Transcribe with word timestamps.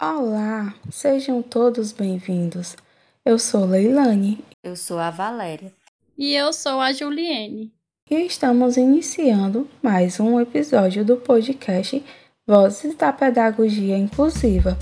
Olá, 0.00 0.76
sejam 0.92 1.42
todos 1.42 1.90
bem-vindos. 1.90 2.76
Eu 3.24 3.36
sou 3.36 3.64
Leilane. 3.64 4.44
Eu 4.62 4.76
sou 4.76 4.96
a 4.96 5.10
Valéria. 5.10 5.72
E 6.16 6.36
eu 6.36 6.52
sou 6.52 6.80
a 6.80 6.92
Juliene. 6.92 7.72
E 8.08 8.14
estamos 8.14 8.76
iniciando 8.76 9.68
mais 9.82 10.20
um 10.20 10.40
episódio 10.40 11.04
do 11.04 11.16
podcast 11.16 12.00
Vozes 12.46 12.94
da 12.94 13.12
Pedagogia 13.12 13.98
Inclusiva. 13.98 14.78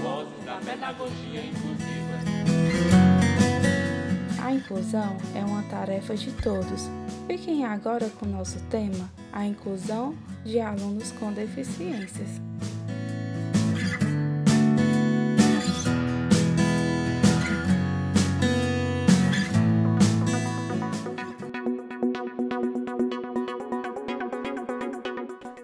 Vozes 0.00 0.44
da 0.44 0.60
Pedagogia 0.64 1.44
Inclusiva. 1.44 2.16
A 4.44 4.52
inclusão 4.52 5.16
é 5.34 5.44
uma 5.44 5.64
tarefa 5.64 6.14
de 6.14 6.30
todos. 6.34 6.88
Fiquem 7.26 7.64
agora 7.64 8.08
com 8.08 8.24
o 8.24 8.28
nosso 8.28 8.60
tema, 8.68 9.10
a 9.32 9.44
inclusão 9.44 10.14
de 10.44 10.60
alunos 10.60 11.10
com 11.10 11.32
deficiências. 11.32 12.40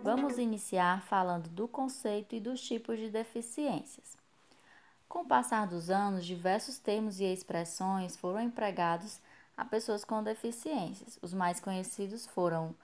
Vamos 0.02 0.38
iniciar 0.38 1.02
falando 1.02 1.48
do 1.48 1.68
conceito 1.68 2.34
e 2.34 2.40
dos 2.40 2.60
tipos 2.60 2.98
de 2.98 3.08
deficiências. 3.08 4.16
Com 5.08 5.20
o 5.20 5.26
passar 5.26 5.68
dos 5.68 5.90
anos, 5.90 6.26
diversos 6.26 6.80
termos 6.80 7.20
e 7.20 7.24
expressões 7.24 8.16
foram 8.16 8.40
empregados 8.40 9.20
a 9.56 9.64
pessoas 9.64 10.04
com 10.04 10.22
deficiências. 10.22 11.18
Os 11.22 11.32
mais 11.32 11.60
conhecidos 11.60 12.26
foram 12.26 12.74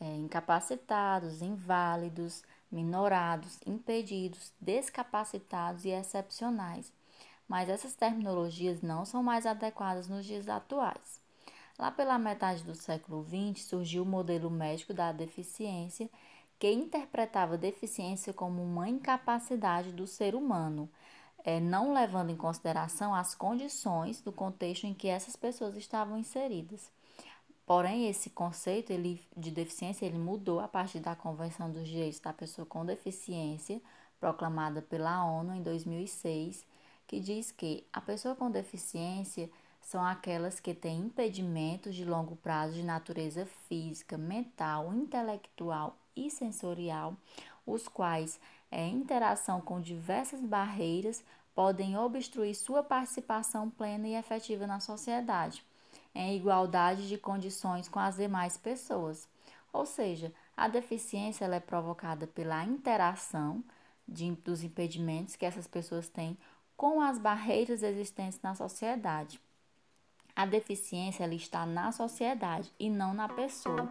é, 0.00 0.16
incapacitados, 0.16 1.42
inválidos, 1.42 2.42
minorados, 2.70 3.58
impedidos, 3.66 4.52
descapacitados 4.60 5.84
e 5.84 5.90
excepcionais. 5.90 6.92
Mas 7.48 7.68
essas 7.68 7.94
terminologias 7.94 8.82
não 8.82 9.04
são 9.04 9.22
mais 9.22 9.46
adequadas 9.46 10.08
nos 10.08 10.24
dias 10.24 10.48
atuais. 10.48 11.20
Lá 11.78 11.90
pela 11.90 12.18
metade 12.18 12.64
do 12.64 12.74
século 12.74 13.24
XX 13.24 13.64
surgiu 13.64 14.02
o 14.02 14.06
modelo 14.06 14.50
médico 14.50 14.92
da 14.92 15.12
deficiência, 15.12 16.10
que 16.58 16.70
interpretava 16.70 17.56
deficiência 17.56 18.32
como 18.32 18.62
uma 18.62 18.88
incapacidade 18.88 19.92
do 19.92 20.06
ser 20.06 20.34
humano, 20.34 20.90
é, 21.44 21.60
não 21.60 21.92
levando 21.92 22.30
em 22.30 22.36
consideração 22.36 23.14
as 23.14 23.34
condições 23.34 24.20
do 24.20 24.32
contexto 24.32 24.86
em 24.86 24.94
que 24.94 25.08
essas 25.08 25.36
pessoas 25.36 25.76
estavam 25.76 26.18
inseridas. 26.18 26.90
Porém, 27.64 28.08
esse 28.08 28.30
conceito 28.30 28.92
ele, 28.92 29.20
de 29.36 29.50
deficiência 29.50 30.06
ele 30.06 30.18
mudou 30.18 30.58
a 30.58 30.66
partir 30.66 31.00
da 31.00 31.14
Convenção 31.14 31.70
dos 31.70 31.86
Direitos 31.86 32.18
da 32.18 32.32
Pessoa 32.32 32.64
com 32.64 32.84
Deficiência, 32.84 33.80
proclamada 34.18 34.80
pela 34.80 35.24
ONU 35.24 35.54
em 35.54 35.62
2006, 35.62 36.64
que 37.06 37.20
diz 37.20 37.50
que 37.52 37.86
a 37.92 38.00
pessoa 38.00 38.34
com 38.34 38.50
deficiência 38.50 39.50
são 39.80 40.04
aquelas 40.04 40.60
que 40.60 40.74
têm 40.74 40.98
impedimentos 41.00 41.94
de 41.94 42.04
longo 42.04 42.36
prazo 42.36 42.74
de 42.74 42.82
natureza 42.82 43.46
física, 43.68 44.18
mental, 44.18 44.92
intelectual 44.92 45.96
e 46.14 46.30
sensorial, 46.30 47.16
os 47.66 47.86
quais, 47.86 48.40
em 48.70 48.96
interação 48.96 49.60
com 49.60 49.80
diversas 49.80 50.40
barreiras, 50.40 51.24
podem 51.54 51.96
obstruir 51.96 52.54
sua 52.54 52.82
participação 52.82 53.68
plena 53.68 54.06
e 54.06 54.14
efetiva 54.14 54.66
na 54.66 54.78
sociedade, 54.78 55.64
em 56.14 56.36
igualdade 56.36 57.08
de 57.08 57.18
condições 57.18 57.88
com 57.88 57.98
as 57.98 58.16
demais 58.16 58.56
pessoas. 58.56 59.28
Ou 59.72 59.84
seja, 59.84 60.32
a 60.56 60.68
deficiência 60.68 61.44
é 61.46 61.60
provocada 61.60 62.26
pela 62.26 62.64
interação 62.64 63.62
de, 64.06 64.30
dos 64.32 64.62
impedimentos 64.62 65.36
que 65.36 65.44
essas 65.44 65.66
pessoas 65.66 66.08
têm 66.08 66.38
com 66.76 67.00
as 67.00 67.18
barreiras 67.18 67.82
existentes 67.82 68.40
na 68.40 68.54
sociedade. 68.54 69.40
A 70.34 70.46
deficiência 70.46 71.24
ela 71.24 71.34
está 71.34 71.66
na 71.66 71.90
sociedade 71.90 72.72
e 72.78 72.88
não 72.88 73.12
na 73.12 73.28
pessoa. 73.28 73.88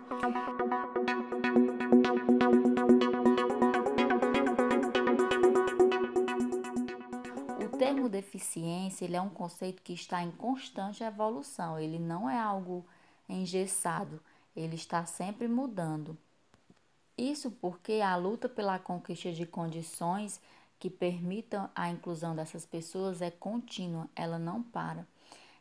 Termo 7.87 8.09
deficiência 8.09 9.05
ele 9.05 9.15
é 9.15 9.21
um 9.21 9.29
conceito 9.29 9.81
que 9.81 9.93
está 9.93 10.21
em 10.21 10.31
constante 10.31 11.03
evolução, 11.03 11.79
ele 11.79 11.97
não 11.97 12.29
é 12.29 12.37
algo 12.37 12.85
engessado, 13.29 14.19
ele 14.53 14.75
está 14.75 15.05
sempre 15.05 15.47
mudando. 15.47 16.17
Isso 17.17 17.49
porque 17.49 18.01
a 18.03 18.15
luta 18.17 18.49
pela 18.49 18.77
conquista 18.77 19.31
de 19.31 19.45
condições 19.45 20.41
que 20.77 20.89
permitam 20.89 21.69
a 21.73 21.89
inclusão 21.89 22.35
dessas 22.35 22.65
pessoas 22.65 23.21
é 23.21 23.31
contínua, 23.31 24.09
ela 24.15 24.37
não 24.37 24.61
para. 24.61 25.07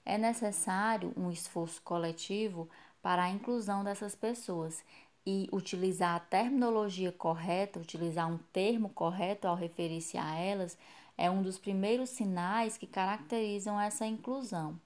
É 0.05 0.19
necessário 0.19 1.13
um 1.17 1.31
esforço 1.31 1.81
coletivo 1.83 2.69
para 3.01 3.23
a 3.23 3.31
inclusão 3.31 3.85
dessas 3.85 4.17
pessoas 4.17 4.83
e 5.25 5.49
utilizar 5.53 6.17
a 6.17 6.21
terminologia 6.21 7.13
correta, 7.13 7.79
utilizar 7.79 8.29
um 8.29 8.39
termo 8.53 8.89
correto 8.89 9.47
ao 9.47 9.55
referir-se 9.55 10.19
a 10.19 10.35
elas, 10.37 10.77
é 11.17 11.31
um 11.31 11.43
dos 11.43 11.59
primeiros 11.59 12.11
sinais 12.11 12.77
que 12.77 12.87
caracterizam 12.87 13.81
essa 13.81 14.07
inclusão. 14.07 14.79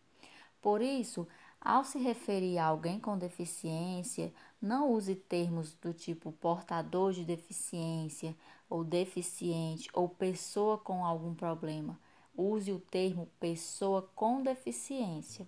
Por 0.60 0.82
isso, 0.82 1.26
ao 1.60 1.84
se 1.84 1.98
referir 1.98 2.58
a 2.58 2.66
alguém 2.66 3.00
com 3.00 3.18
deficiência, 3.18 4.32
não 4.60 4.92
use 4.92 5.14
termos 5.14 5.74
do 5.74 5.92
tipo 5.92 6.32
portador 6.32 7.12
de 7.12 7.24
deficiência, 7.24 8.34
ou 8.68 8.84
deficiente, 8.84 9.88
ou 9.92 10.08
pessoa 10.08 10.78
com 10.78 11.04
algum 11.04 11.34
problema 11.34 11.98
use 12.40 12.72
o 12.72 12.78
termo 12.78 13.28
pessoa 13.38 14.08
com 14.14 14.42
deficiência. 14.42 15.46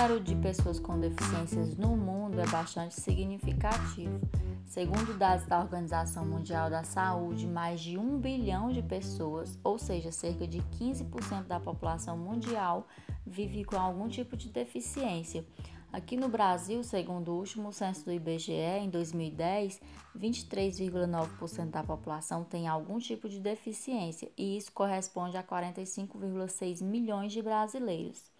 Número 0.00 0.18
de 0.18 0.34
pessoas 0.36 0.80
com 0.80 0.98
deficiências 0.98 1.76
no 1.76 1.94
mundo 1.94 2.40
é 2.40 2.46
bastante 2.46 2.98
significativo. 2.98 4.18
Segundo 4.64 5.12
dados 5.18 5.44
da 5.44 5.60
Organização 5.60 6.24
Mundial 6.24 6.70
da 6.70 6.82
Saúde, 6.82 7.46
mais 7.46 7.82
de 7.82 7.98
um 7.98 8.18
bilhão 8.18 8.72
de 8.72 8.82
pessoas, 8.82 9.58
ou 9.62 9.78
seja, 9.78 10.10
cerca 10.10 10.46
de 10.46 10.62
15% 10.78 11.44
da 11.46 11.60
população 11.60 12.16
mundial, 12.16 12.88
vive 13.26 13.62
com 13.62 13.76
algum 13.76 14.08
tipo 14.08 14.38
de 14.38 14.48
deficiência. 14.48 15.44
Aqui 15.92 16.16
no 16.16 16.30
Brasil, 16.30 16.82
segundo 16.82 17.32
o 17.32 17.36
último 17.36 17.70
censo 17.70 18.06
do 18.06 18.12
IBGE, 18.12 18.52
em 18.52 18.88
2010, 18.88 19.82
23,9% 20.18 21.70
da 21.70 21.82
população 21.82 22.42
tem 22.42 22.66
algum 22.66 22.98
tipo 22.98 23.28
de 23.28 23.38
deficiência, 23.38 24.30
e 24.34 24.56
isso 24.56 24.72
corresponde 24.72 25.36
a 25.36 25.42
45,6 25.42 26.82
milhões 26.82 27.32
de 27.32 27.42
brasileiros. 27.42 28.30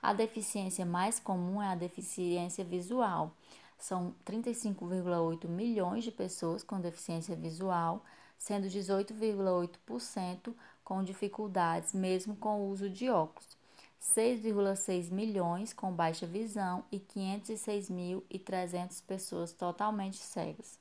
A 0.00 0.12
deficiência 0.12 0.86
mais 0.86 1.18
comum 1.18 1.60
é 1.60 1.66
a 1.68 1.74
deficiência 1.74 2.64
visual. 2.64 3.34
São 3.76 4.14
35,8 4.24 5.48
milhões 5.48 6.04
de 6.04 6.12
pessoas 6.12 6.62
com 6.62 6.80
deficiência 6.80 7.34
visual, 7.34 8.04
sendo 8.36 8.68
18,8% 8.68 10.54
com 10.84 11.02
dificuldades, 11.02 11.92
mesmo 11.92 12.36
com 12.36 12.60
o 12.60 12.70
uso 12.70 12.88
de 12.88 13.10
óculos. 13.10 13.58
6,6 14.00 15.10
milhões 15.10 15.72
com 15.72 15.92
baixa 15.92 16.26
visão 16.26 16.84
e 16.90 16.98
506.300 17.00 19.02
pessoas 19.04 19.52
totalmente 19.52 20.18
cegas. 20.18 20.78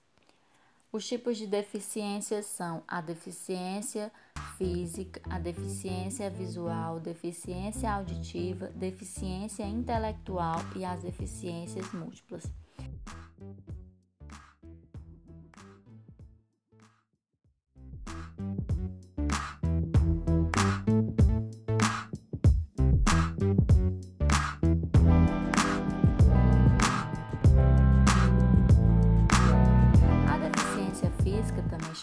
Os 0.92 1.06
tipos 1.06 1.38
de 1.38 1.46
deficiências 1.46 2.46
são 2.46 2.82
a 2.88 3.02
deficiência 3.02 4.12
física, 4.58 5.22
a 5.30 5.38
deficiência 5.38 6.30
visual, 6.30 7.00
deficiência 7.00 7.92
auditiva, 7.92 8.68
deficiência 8.70 9.64
intelectual 9.64 10.60
e 10.76 10.86
as 10.86 11.02
deficiências 11.02 11.92
múltiplas. 11.92 12.50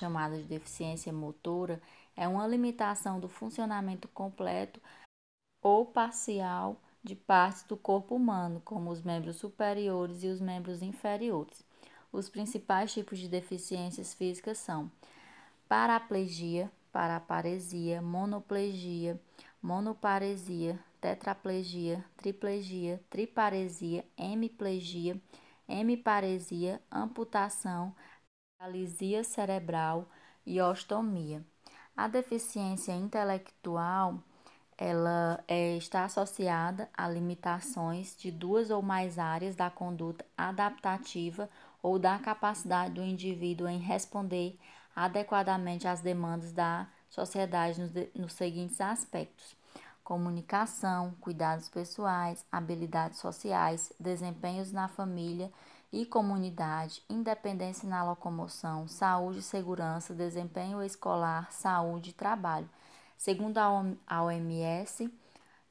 Chamada 0.04 0.36
de 0.36 0.42
deficiência 0.42 1.10
motora 1.10 1.80
é 2.14 2.28
uma 2.28 2.46
limitação 2.46 3.18
do 3.18 3.26
funcionamento 3.26 4.06
completo 4.08 4.78
ou 5.62 5.86
parcial 5.86 6.76
de 7.02 7.14
partes 7.14 7.62
do 7.62 7.74
corpo 7.74 8.14
humano, 8.14 8.60
como 8.66 8.90
os 8.90 9.00
membros 9.00 9.36
superiores 9.36 10.22
e 10.22 10.26
os 10.26 10.42
membros 10.42 10.82
inferiores. 10.82 11.64
Os 12.12 12.28
principais 12.28 12.92
tipos 12.92 13.18
de 13.18 13.28
deficiências 13.28 14.12
físicas 14.12 14.58
são 14.58 14.90
paraplegia, 15.66 16.70
paraparesia, 16.92 18.02
monoplegia, 18.02 19.18
monoparesia, 19.62 20.78
tetraplegia, 21.00 22.04
triplegia, 22.18 23.02
triparesia, 23.08 24.04
hemiplegia, 24.18 25.18
hemiparesia, 25.66 26.80
amputação, 26.92 27.94
paralisia 28.58 29.24
cerebral 29.24 30.08
e 30.46 30.60
ostomia. 30.60 31.44
A 31.96 32.08
deficiência 32.08 32.92
intelectual 32.92 34.18
ela 34.76 35.42
é, 35.46 35.76
está 35.76 36.04
associada 36.04 36.88
a 36.96 37.08
limitações 37.08 38.16
de 38.16 38.30
duas 38.30 38.70
ou 38.70 38.82
mais 38.82 39.18
áreas 39.18 39.54
da 39.54 39.70
conduta 39.70 40.24
adaptativa 40.36 41.48
ou 41.80 41.98
da 41.98 42.18
capacidade 42.18 42.94
do 42.94 43.02
indivíduo 43.02 43.68
em 43.68 43.78
responder 43.78 44.58
adequadamente 44.96 45.86
às 45.86 46.00
demandas 46.00 46.52
da 46.52 46.88
sociedade 47.08 47.80
nos, 47.80 47.92
nos 48.14 48.32
seguintes 48.32 48.80
aspectos: 48.80 49.54
comunicação, 50.02 51.14
cuidados 51.20 51.68
pessoais, 51.68 52.44
habilidades 52.50 53.20
sociais, 53.20 53.92
desempenhos 54.00 54.72
na 54.72 54.88
família 54.88 55.52
e 55.94 56.04
comunidade, 56.04 57.00
independência 57.08 57.88
na 57.88 58.02
locomoção, 58.02 58.88
saúde 58.88 59.38
e 59.38 59.42
segurança, 59.42 60.12
desempenho 60.12 60.82
escolar, 60.82 61.52
saúde 61.52 62.10
e 62.10 62.12
trabalho. 62.12 62.68
Segundo 63.16 63.58
a 63.58 64.22
OMS, 64.24 65.08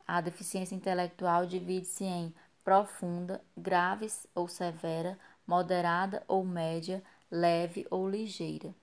a 0.08 0.22
deficiência 0.22 0.76
intelectual 0.76 1.46
divide-se 1.46 2.06
em 2.06 2.34
profunda, 2.64 3.44
grave 3.58 4.08
ou 4.34 4.48
severa, 4.48 5.20
moderada 5.46 6.24
ou 6.26 6.46
média, 6.46 7.04
leve 7.30 7.86
ou 7.92 8.10
ligeira. 8.10 8.74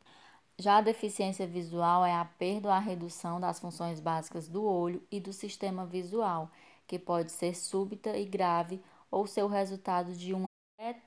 Já 0.58 0.76
a 0.76 0.82
deficiência 0.82 1.46
visual 1.46 2.04
é 2.04 2.12
a 2.12 2.24
perda 2.26 2.68
ou 2.68 2.74
a 2.74 2.78
redução 2.78 3.40
das 3.40 3.58
funções 3.58 3.98
básicas 3.98 4.46
do 4.46 4.62
olho 4.62 5.02
e 5.10 5.18
do 5.18 5.32
sistema 5.32 5.86
visual, 5.86 6.50
que 6.86 6.98
pode 6.98 7.32
ser 7.32 7.56
súbita 7.56 8.14
e 8.14 8.26
grave 8.26 8.82
ou 9.10 9.26
ser 9.26 9.42
o 9.42 9.48
resultado 9.48 10.12
de 10.12 10.34
uma 10.34 10.49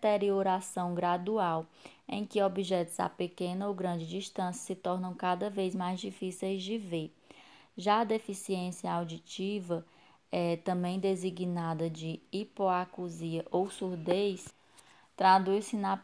deterioração 0.04 0.94
gradual, 0.94 1.66
em 2.08 2.26
que 2.26 2.42
objetos 2.42 3.00
a 3.00 3.08
pequena 3.08 3.68
ou 3.68 3.74
grande 3.74 4.06
distância 4.06 4.62
se 4.62 4.76
tornam 4.76 5.14
cada 5.14 5.50
vez 5.50 5.74
mais 5.74 6.00
difíceis 6.00 6.62
de 6.62 6.78
ver. 6.78 7.14
Já 7.78 8.02
a 8.02 8.04
deficiência 8.04 8.92
auditiva, 8.92 9.86
é, 10.32 10.58
também 10.58 11.00
designada 11.00 11.90
de 11.90 12.22
hipoacusia 12.32 13.46
ou 13.50 13.70
surdez, 13.70 14.54
traduz-se 15.16 15.78
na 15.78 16.00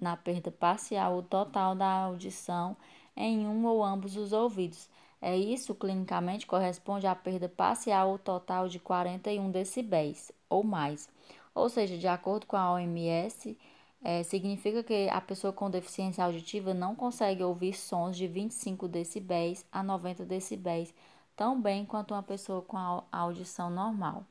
na 0.00 0.16
perda 0.16 0.50
parcial 0.50 1.14
ou 1.14 1.22
total 1.22 1.74
da 1.74 1.86
audição 1.86 2.76
em 3.16 3.46
um 3.46 3.64
ou 3.66 3.82
ambos 3.82 4.16
os 4.16 4.32
ouvidos. 4.32 4.88
É 5.20 5.36
isso 5.36 5.74
clinicamente 5.74 6.46
corresponde 6.46 7.06
à 7.06 7.14
perda 7.14 7.48
parcial 7.48 8.10
ou 8.10 8.18
total 8.18 8.68
de 8.68 8.78
41 8.80 9.50
decibéis 9.50 10.32
ou 10.50 10.64
mais. 10.64 11.08
Ou 11.54 11.68
seja, 11.68 11.98
de 11.98 12.08
acordo 12.08 12.46
com 12.46 12.56
a 12.56 12.72
OMS, 12.72 13.56
é, 14.02 14.22
significa 14.22 14.82
que 14.82 15.08
a 15.10 15.20
pessoa 15.20 15.52
com 15.52 15.70
deficiência 15.70 16.24
auditiva 16.24 16.74
não 16.74 16.94
consegue 16.94 17.42
ouvir 17.44 17.74
sons 17.74 18.16
de 18.16 18.26
25 18.26 18.88
decibéis 18.88 19.64
a 19.70 19.82
90 19.82 20.24
decibéis 20.24 20.92
tão 21.36 21.60
bem 21.60 21.84
quanto 21.84 22.14
uma 22.14 22.22
pessoa 22.22 22.62
com 22.62 22.76
a 22.76 23.04
audição 23.12 23.70
normal. 23.70 24.24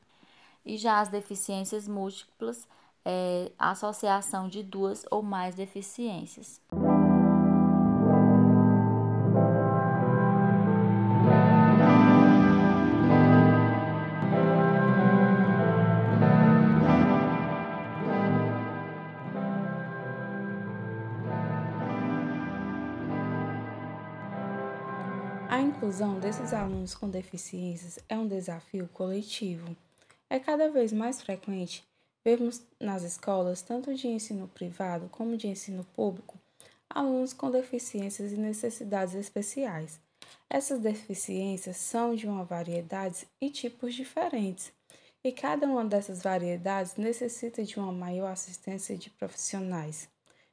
E 0.64 0.76
já 0.76 1.00
as 1.00 1.08
deficiências 1.08 1.88
múltiplas 1.88 2.68
é 3.04 3.50
associação 3.58 4.48
de 4.48 4.62
duas 4.62 5.04
ou 5.10 5.22
mais 5.22 5.54
deficiências. 5.54 6.60
Inclusão 25.92 26.18
desses 26.18 26.54
alunos 26.54 26.94
com 26.94 27.06
deficiências 27.06 27.98
é 28.08 28.16
um 28.16 28.26
desafio 28.26 28.88
coletivo. 28.94 29.76
É 30.30 30.38
cada 30.38 30.70
vez 30.70 30.90
mais 30.90 31.20
frequente 31.20 31.84
vermos 32.24 32.62
nas 32.80 33.02
escolas, 33.02 33.60
tanto 33.60 33.94
de 33.94 34.08
ensino 34.08 34.48
privado 34.48 35.10
como 35.10 35.36
de 35.36 35.48
ensino 35.48 35.84
público, 35.94 36.38
alunos 36.88 37.34
com 37.34 37.50
deficiências 37.50 38.32
e 38.32 38.38
necessidades 38.38 39.14
especiais. 39.14 40.00
Essas 40.48 40.80
deficiências 40.80 41.76
são 41.76 42.14
de 42.14 42.26
uma 42.26 42.42
variedade 42.42 43.26
e 43.38 43.50
tipos 43.50 43.94
diferentes, 43.94 44.72
e 45.22 45.30
cada 45.30 45.66
uma 45.66 45.84
dessas 45.84 46.22
variedades 46.22 46.96
necessita 46.96 47.62
de 47.62 47.78
uma 47.78 47.92
maior 47.92 48.32
assistência 48.32 48.96
de 48.96 49.10
profissionais 49.10 50.08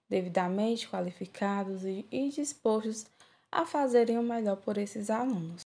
devidamente 0.10 0.90
qualificados 0.90 1.86
e 1.86 2.30
dispostos 2.30 3.06
a 3.52 3.66
fazerem 3.66 4.18
o 4.18 4.24
melhor 4.24 4.58
por 4.58 4.78
esses 4.78 5.10
alunos. 5.10 5.62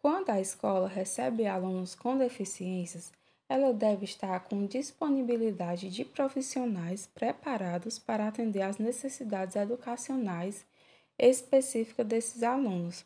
Quando 0.00 0.30
a 0.30 0.40
escola 0.40 0.88
recebe 0.88 1.46
alunos 1.46 1.94
com 1.94 2.16
deficiências, 2.16 3.12
ela 3.48 3.72
deve 3.72 4.04
estar 4.04 4.40
com 4.44 4.64
disponibilidade 4.64 5.90
de 5.90 6.04
profissionais 6.04 7.06
preparados 7.06 7.98
para 7.98 8.28
atender 8.28 8.62
às 8.62 8.78
necessidades 8.78 9.56
educacionais 9.56 10.64
específicas 11.18 12.06
desses 12.06 12.42
alunos, 12.42 13.04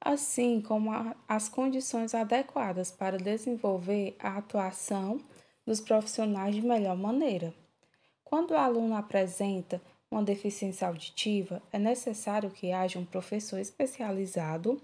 assim 0.00 0.60
como 0.60 0.90
as 1.26 1.48
condições 1.48 2.14
adequadas 2.14 2.90
para 2.90 3.16
desenvolver 3.16 4.16
a 4.18 4.36
atuação 4.36 5.18
dos 5.64 5.80
profissionais 5.80 6.54
de 6.54 6.60
melhor 6.60 6.96
maneira. 6.96 7.54
Quando 8.22 8.50
o 8.50 8.56
aluno 8.56 8.96
apresenta 8.96 9.80
uma 10.14 10.22
deficiência 10.22 10.86
auditiva, 10.86 11.60
é 11.72 11.78
necessário 11.78 12.48
que 12.48 12.70
haja 12.70 12.98
um 12.98 13.04
professor 13.04 13.58
especializado 13.58 14.80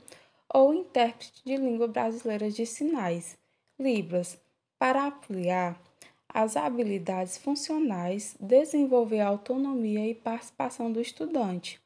ou 0.52 0.74
intérprete 0.74 1.42
de 1.44 1.56
língua 1.56 1.86
brasileira 1.86 2.50
de 2.50 2.66
sinais, 2.66 3.38
Libras, 3.78 4.38
para 4.78 5.06
ampliar 5.06 5.80
as 6.28 6.56
habilidades 6.56 7.38
funcionais, 7.38 8.36
desenvolver 8.40 9.20
a 9.20 9.28
autonomia 9.28 10.06
e 10.06 10.14
participação 10.14 10.92
do 10.92 11.00
estudante. 11.00 11.80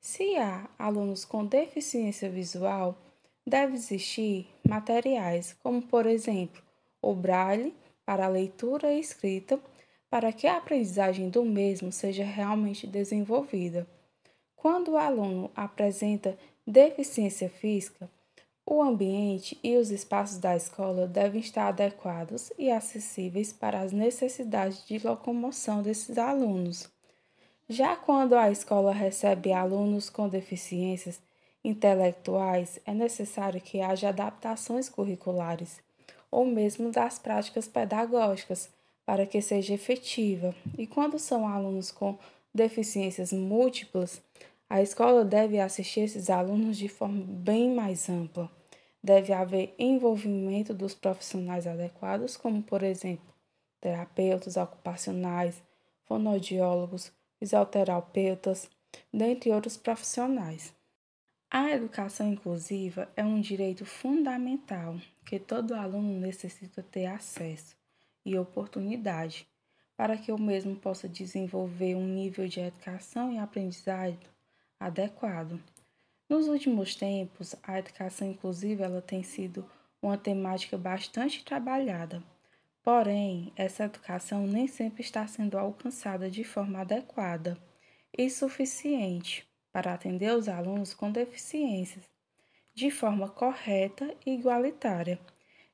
Se 0.00 0.36
há 0.36 0.68
alunos 0.78 1.24
com 1.24 1.44
deficiência 1.44 2.28
visual, 2.28 2.96
deve 3.46 3.74
existir 3.74 4.46
materiais, 4.68 5.56
como 5.62 5.80
por 5.80 6.06
exemplo, 6.06 6.62
o 7.00 7.14
braille 7.14 7.72
para 8.04 8.28
leitura 8.28 8.92
e 8.92 9.00
escrita 9.00 9.58
para 10.10 10.32
que 10.32 10.46
a 10.46 10.56
aprendizagem 10.56 11.28
do 11.28 11.44
mesmo 11.44 11.92
seja 11.92 12.24
realmente 12.24 12.86
desenvolvida. 12.86 13.86
Quando 14.56 14.92
o 14.92 14.96
aluno 14.96 15.50
apresenta 15.54 16.36
deficiência 16.66 17.48
física, 17.48 18.10
o 18.66 18.82
ambiente 18.82 19.58
e 19.62 19.76
os 19.76 19.90
espaços 19.90 20.38
da 20.38 20.54
escola 20.54 21.06
devem 21.06 21.40
estar 21.40 21.68
adequados 21.68 22.52
e 22.58 22.70
acessíveis 22.70 23.52
para 23.52 23.80
as 23.80 23.92
necessidades 23.92 24.86
de 24.86 24.98
locomoção 24.98 25.82
desses 25.82 26.18
alunos. 26.18 26.90
Já 27.68 27.96
quando 27.96 28.34
a 28.34 28.50
escola 28.50 28.92
recebe 28.92 29.52
alunos 29.52 30.10
com 30.10 30.28
deficiências 30.28 31.20
intelectuais, 31.64 32.78
é 32.84 32.92
necessário 32.92 33.60
que 33.60 33.80
haja 33.80 34.08
adaptações 34.08 34.88
curriculares 34.88 35.80
ou 36.30 36.44
mesmo 36.44 36.90
das 36.90 37.18
práticas 37.18 37.66
pedagógicas 37.66 38.70
para 39.08 39.24
que 39.24 39.40
seja 39.40 39.72
efetiva. 39.72 40.54
E 40.76 40.86
quando 40.86 41.18
são 41.18 41.48
alunos 41.48 41.90
com 41.90 42.18
deficiências 42.54 43.32
múltiplas, 43.32 44.20
a 44.68 44.82
escola 44.82 45.24
deve 45.24 45.58
assistir 45.58 46.00
esses 46.00 46.28
alunos 46.28 46.76
de 46.76 46.90
forma 46.90 47.24
bem 47.26 47.74
mais 47.74 48.10
ampla. 48.10 48.50
Deve 49.02 49.32
haver 49.32 49.74
envolvimento 49.78 50.74
dos 50.74 50.94
profissionais 50.94 51.66
adequados, 51.66 52.36
como, 52.36 52.62
por 52.62 52.82
exemplo, 52.82 53.32
terapeutas 53.80 54.58
ocupacionais, 54.58 55.62
fonoaudiólogos, 56.04 57.10
fisioterapeutas, 57.38 58.68
dentre 59.10 59.50
outros 59.50 59.78
profissionais. 59.78 60.74
A 61.50 61.70
educação 61.70 62.30
inclusiva 62.30 63.08
é 63.16 63.24
um 63.24 63.40
direito 63.40 63.86
fundamental 63.86 64.96
que 65.24 65.38
todo 65.38 65.74
aluno 65.74 66.20
necessita 66.20 66.82
ter 66.82 67.06
acesso 67.06 67.77
e 68.28 68.38
oportunidade 68.38 69.48
para 69.96 70.16
que 70.16 70.30
o 70.30 70.38
mesmo 70.38 70.76
possa 70.76 71.08
desenvolver 71.08 71.96
um 71.96 72.06
nível 72.06 72.46
de 72.46 72.60
educação 72.60 73.32
e 73.32 73.38
aprendizagem 73.38 74.20
adequado. 74.78 75.60
Nos 76.28 76.46
últimos 76.46 76.94
tempos, 76.94 77.56
a 77.62 77.78
educação 77.78 78.28
inclusiva 78.28 78.84
ela 78.84 79.02
tem 79.02 79.22
sido 79.22 79.68
uma 80.00 80.16
temática 80.16 80.78
bastante 80.78 81.44
trabalhada. 81.44 82.22
Porém, 82.82 83.52
essa 83.56 83.84
educação 83.84 84.46
nem 84.46 84.68
sempre 84.68 85.02
está 85.02 85.26
sendo 85.26 85.58
alcançada 85.58 86.30
de 86.30 86.44
forma 86.44 86.80
adequada 86.80 87.58
e 88.16 88.30
suficiente. 88.30 89.46
para 89.70 89.92
atender 89.92 90.34
os 90.34 90.48
alunos 90.48 90.94
com 90.94 91.12
deficiências 91.12 92.02
de 92.74 92.90
forma 92.90 93.28
correta 93.28 94.14
e 94.24 94.30
igualitária. 94.30 95.18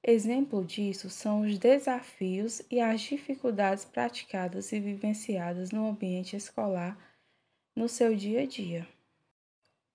Exemplo 0.07 0.63
disso 0.63 1.09
são 1.09 1.41
os 1.41 1.59
desafios 1.59 2.61
e 2.71 2.79
as 2.79 3.01
dificuldades 3.01 3.87
praticadas 3.87 4.71
e 4.71 4.79
vivenciadas 4.79 5.71
no 5.71 5.89
ambiente 5.89 6.37
escolar 6.37 6.99
no 7.75 7.89
seu 7.89 8.15
dia 8.15 8.43
a 8.43 8.47
dia. 8.47 8.87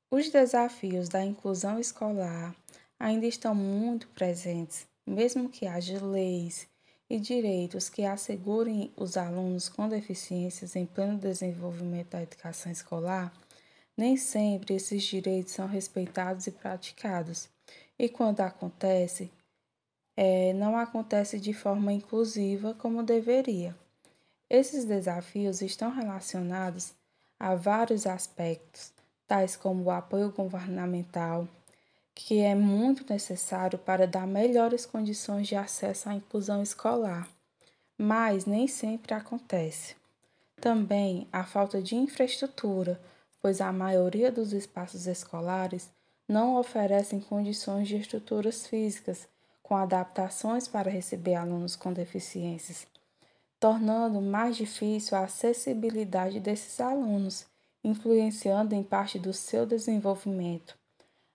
Os 0.10 0.32
desafios 0.32 1.08
da 1.08 1.24
inclusão 1.24 1.80
escolar 1.80 2.56
ainda 3.00 3.28
estão 3.28 3.54
muito 3.54 4.08
presentes, 4.08 4.88
mesmo 5.06 5.48
que 5.48 5.68
haja 5.68 6.04
leis 6.04 6.68
e 7.08 7.20
direitos 7.20 7.88
que 7.88 8.04
assegurem 8.04 8.92
os 8.98 9.16
alunos 9.16 9.70
com 9.70 9.88
deficiências 9.88 10.76
em 10.76 10.88
pleno 10.88 11.20
desenvolvimento 11.20 12.10
da 12.10 12.24
educação 12.24 12.72
escolar, 12.72 13.32
nem 13.96 14.18
sempre 14.18 14.74
esses 14.74 15.04
direitos 15.04 15.54
são 15.54 15.68
respeitados 15.68 16.48
e 16.48 16.52
praticados. 16.52 17.48
E 17.98 18.10
quando 18.10 18.42
acontece, 18.42 19.30
é, 20.22 20.52
não 20.52 20.76
acontece 20.76 21.40
de 21.40 21.54
forma 21.54 21.94
inclusiva 21.94 22.74
como 22.74 23.02
deveria. 23.02 23.74
Esses 24.50 24.84
desafios 24.84 25.62
estão 25.62 25.90
relacionados 25.92 26.92
a 27.40 27.56
vários 27.56 28.06
aspectos, 28.06 28.92
tais 29.26 29.56
como 29.56 29.86
o 29.86 29.92
apoio 29.92 30.30
governamental, 30.30 31.48
que 32.14 32.42
é 32.42 32.54
muito 32.54 33.10
necessário 33.10 33.80
para 33.80 34.06
dar 34.06 34.28
melhores 34.28 34.86
condições 34.86 35.48
de 35.48 35.56
acesso 35.56 36.10
à 36.10 36.14
inclusão 36.14 36.62
escolar, 36.62 37.26
mas 37.98 38.46
nem 38.46 38.68
sempre 38.68 39.14
acontece. 39.14 39.96
Também 40.60 41.30
a 41.32 41.46
falta 41.46 41.82
de 41.82 41.96
infraestrutura, 41.96 43.00
pois 43.42 43.62
a 43.62 43.72
maioria 43.72 44.30
dos 44.30 44.52
espaços 44.52 45.08
escolares 45.08 45.90
não 46.28 46.58
oferecem 46.58 47.22
condições 47.22 47.88
de 47.88 47.96
estruturas 47.96 48.68
físicas 48.68 49.26
com 49.70 49.76
adaptações 49.76 50.68
para 50.68 50.90
receber 50.90 51.36
alunos 51.36 51.76
com 51.76 51.94
deficiências, 51.94 52.88
tornando 53.60 54.20
mais 54.20 54.58
difícil 54.58 55.16
a 55.16 55.26
acessibilidade 55.26 56.40
desses 56.40 56.82
alunos, 56.82 57.46
influenciando 57.84 58.74
em 58.74 58.82
parte 58.82 59.20
do 59.20 59.32
seu 59.32 59.68
desenvolvimento. 59.68 60.76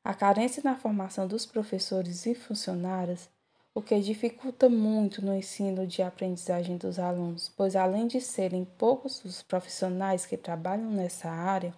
A 0.02 0.12
carência 0.12 0.60
na 0.64 0.74
formação 0.74 1.28
dos 1.28 1.46
professores 1.46 2.26
e 2.26 2.34
funcionários, 2.34 3.28
o 3.72 3.80
que 3.80 4.00
dificulta 4.00 4.68
muito 4.68 5.24
no 5.24 5.32
ensino 5.32 5.86
de 5.86 6.02
aprendizagem 6.02 6.76
dos 6.76 6.98
alunos, 6.98 7.52
pois 7.56 7.76
além 7.76 8.08
de 8.08 8.20
serem 8.20 8.64
poucos 8.64 9.24
os 9.24 9.44
profissionais 9.44 10.26
que 10.26 10.36
trabalham 10.36 10.90
nessa 10.90 11.30
área, 11.30 11.72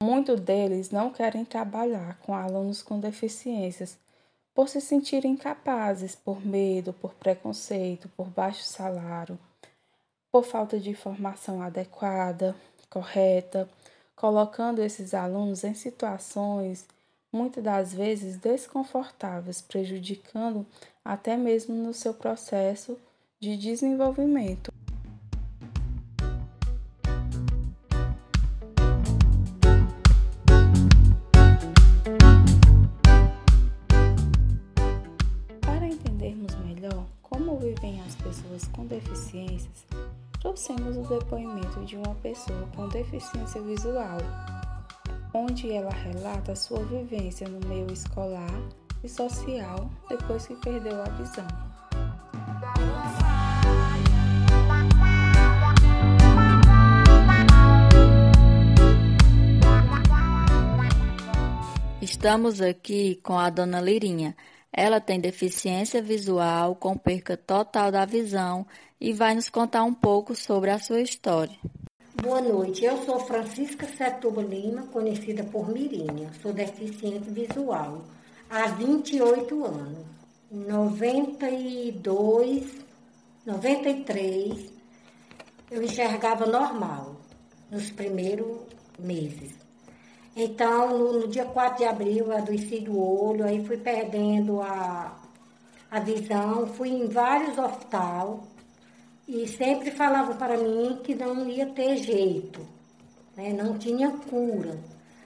muitos 0.00 0.38
deles 0.40 0.90
não 0.90 1.10
querem 1.10 1.44
trabalhar 1.44 2.16
com 2.20 2.32
alunos 2.32 2.80
com 2.80 3.00
deficiências 3.00 3.98
por 4.54 4.68
se 4.68 4.80
sentirem 4.80 5.32
incapazes, 5.32 6.14
por 6.14 6.44
medo, 6.44 6.92
por 6.92 7.14
preconceito, 7.14 8.08
por 8.16 8.28
baixo 8.28 8.64
salário, 8.64 9.38
por 10.30 10.44
falta 10.44 10.78
de 10.78 10.94
formação 10.94 11.62
adequada, 11.62 12.54
correta, 12.88 13.68
colocando 14.14 14.82
esses 14.82 15.14
alunos 15.14 15.64
em 15.64 15.74
situações 15.74 16.86
muitas 17.32 17.62
das 17.62 17.94
vezes 17.94 18.36
desconfortáveis, 18.36 19.60
prejudicando 19.60 20.66
até 21.04 21.36
mesmo 21.36 21.74
no 21.74 21.94
seu 21.94 22.12
processo 22.12 22.98
de 23.38 23.56
desenvolvimento. 23.56 24.69
Com 38.72 38.86
deficiências, 38.86 39.86
trouxemos 40.40 40.96
o 40.96 41.02
depoimento 41.02 41.84
de 41.84 41.96
uma 41.96 42.14
pessoa 42.16 42.68
com 42.74 42.88
deficiência 42.88 43.60
visual 43.62 44.18
onde 45.32 45.70
ela 45.70 45.90
relata 45.90 46.56
sua 46.56 46.82
vivência 46.84 47.48
no 47.48 47.66
meio 47.68 47.90
escolar 47.92 48.60
e 49.02 49.08
social 49.08 49.90
depois 50.08 50.46
que 50.46 50.54
perdeu 50.56 51.00
a 51.00 51.08
visão. 51.10 51.46
Estamos 62.02 62.60
aqui 62.60 63.20
com 63.22 63.38
a 63.38 63.48
dona 63.50 63.80
Lirinha. 63.80 64.36
Ela 64.72 65.00
tem 65.00 65.20
deficiência 65.20 66.00
visual 66.00 66.76
com 66.76 66.96
perca 66.96 67.36
total 67.36 67.90
da 67.90 68.04
visão 68.04 68.64
e 69.00 69.12
vai 69.12 69.34
nos 69.34 69.48
contar 69.48 69.82
um 69.82 69.92
pouco 69.92 70.36
sobre 70.36 70.70
a 70.70 70.78
sua 70.78 71.00
história. 71.00 71.56
Boa 72.22 72.40
noite, 72.40 72.84
eu 72.84 73.02
sou 73.04 73.18
Francisca 73.20 73.86
Setuba 73.86 74.42
Lima, 74.42 74.82
conhecida 74.88 75.42
por 75.42 75.68
Mirinha. 75.68 76.30
Sou 76.40 76.52
deficiente 76.52 77.28
visual 77.30 78.04
há 78.48 78.66
28 78.66 79.64
anos. 79.64 80.06
Em 80.52 80.64
92, 80.64 82.84
93, 83.46 84.72
eu 85.70 85.82
enxergava 85.82 86.46
normal 86.46 87.16
nos 87.70 87.90
primeiros 87.90 88.58
meses. 88.98 89.59
Então, 90.34 90.96
no, 90.96 91.20
no 91.20 91.28
dia 91.28 91.44
4 91.44 91.78
de 91.78 91.84
abril, 91.84 92.32
adoeci 92.32 92.80
do 92.80 92.98
olho, 92.98 93.44
aí 93.44 93.64
fui 93.64 93.76
perdendo 93.76 94.60
a, 94.62 95.18
a 95.90 96.00
visão, 96.00 96.66
fui 96.68 96.88
em 96.88 97.08
vários 97.08 97.58
hospitais 97.58 98.38
e 99.26 99.46
sempre 99.48 99.90
falavam 99.90 100.36
para 100.36 100.56
mim 100.56 101.00
que 101.02 101.14
não 101.14 101.48
ia 101.48 101.66
ter 101.66 101.96
jeito, 101.96 102.60
né? 103.36 103.52
não 103.52 103.78
tinha 103.78 104.10
cura. 104.10 104.78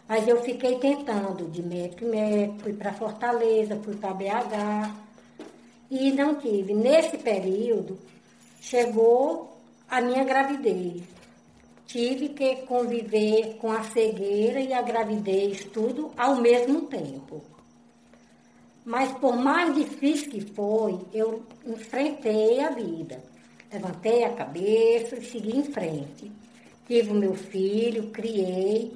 Mas 0.08 0.28
eu 0.28 0.42
fiquei 0.42 0.78
tentando 0.78 1.50
de 1.50 1.62
médico 1.62 2.04
em 2.04 2.08
médico, 2.08 2.60
fui 2.60 2.72
para 2.74 2.92
Fortaleza, 2.92 3.80
fui 3.82 3.96
para 3.96 4.12
BH 4.12 4.94
e 5.90 6.12
não 6.12 6.34
tive. 6.34 6.74
Nesse 6.74 7.16
período 7.16 7.98
chegou 8.60 9.56
a 9.88 10.00
minha 10.00 10.24
gravidez. 10.24 11.13
Tive 11.86 12.30
que 12.30 12.56
conviver 12.62 13.56
com 13.58 13.70
a 13.70 13.82
cegueira 13.84 14.60
e 14.60 14.72
a 14.72 14.82
gravidez, 14.82 15.64
tudo 15.64 16.10
ao 16.16 16.36
mesmo 16.36 16.82
tempo. 16.82 17.42
Mas 18.84 19.12
por 19.12 19.36
mais 19.36 19.74
difícil 19.74 20.30
que 20.30 20.40
foi, 20.40 20.98
eu 21.12 21.42
enfrentei 21.66 22.60
a 22.60 22.70
vida. 22.70 23.22
Levantei 23.72 24.24
a 24.24 24.32
cabeça 24.32 25.16
e 25.16 25.24
segui 25.24 25.56
em 25.56 25.64
frente. 25.64 26.30
Tive 26.86 27.10
o 27.10 27.14
meu 27.14 27.34
filho, 27.34 28.10
criei. 28.10 28.92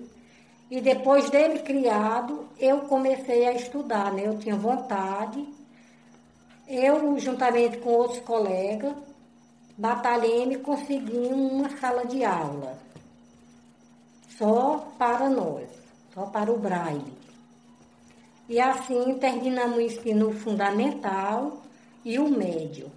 E 0.70 0.80
depois 0.80 1.30
dele 1.30 1.60
criado, 1.60 2.46
eu 2.58 2.80
comecei 2.80 3.46
a 3.46 3.52
estudar, 3.52 4.12
né? 4.12 4.26
Eu 4.26 4.38
tinha 4.38 4.56
vontade. 4.56 5.46
Eu, 6.68 7.18
juntamente 7.18 7.78
com 7.78 7.90
outros 7.90 8.20
colegas, 8.20 8.92
batalhei 9.78 10.52
e 10.52 10.58
consegui 10.58 11.16
uma 11.16 11.70
sala 11.78 12.04
de 12.04 12.22
aula. 12.24 12.76
Só 14.36 14.92
para 14.98 15.30
nós, 15.30 15.68
só 16.12 16.26
para 16.26 16.52
o 16.52 16.58
Braille. 16.58 17.16
E 18.48 18.60
assim 18.60 19.14
terminamos 19.14 19.78
o 19.78 19.80
ensino 19.80 20.32
fundamental 20.32 21.62
e 22.04 22.18
o 22.18 22.28
médio 22.28 22.90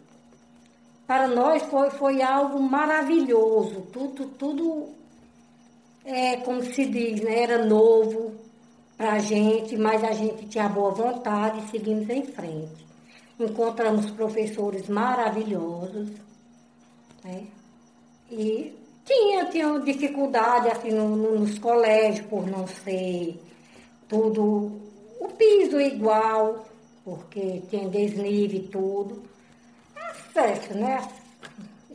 para 1.12 1.28
nós 1.28 1.62
foi, 1.64 1.90
foi 1.90 2.22
algo 2.22 2.58
maravilhoso. 2.62 3.82
Tudo, 3.92 4.28
tudo 4.28 4.88
é, 6.06 6.38
como 6.38 6.64
se 6.64 6.86
diz, 6.86 7.20
né? 7.20 7.44
era 7.44 7.66
novo 7.66 8.32
para 8.96 9.16
a 9.16 9.20
gente, 9.20 9.76
mas 9.76 10.02
a 10.06 10.14
gente 10.14 10.46
tinha 10.46 10.70
boa 10.70 10.92
vontade 10.92 11.60
e 11.60 11.70
seguimos 11.70 12.10
em 12.10 12.24
frente. 12.24 12.88
Encontramos 13.38 14.10
professores 14.12 14.88
maravilhosos, 14.88 16.12
né? 17.24 17.48
E 18.30 18.74
tinha, 19.06 19.46
tinha 19.46 19.80
dificuldade 19.80 20.70
assim 20.70 20.92
no, 20.92 21.16
no, 21.16 21.40
nos 21.40 21.60
colégios 21.60 22.26
por 22.28 22.48
não 22.48 22.68
ser 22.68 23.40
tudo 24.08 24.80
o 25.20 25.28
piso 25.38 25.80
igual, 25.80 26.66
porque 27.04 27.62
tinha 27.70 27.90
desnível 27.90 28.60
e 28.60 28.68
tudo 28.68 29.24
acesso, 29.96 30.74
né? 30.74 31.08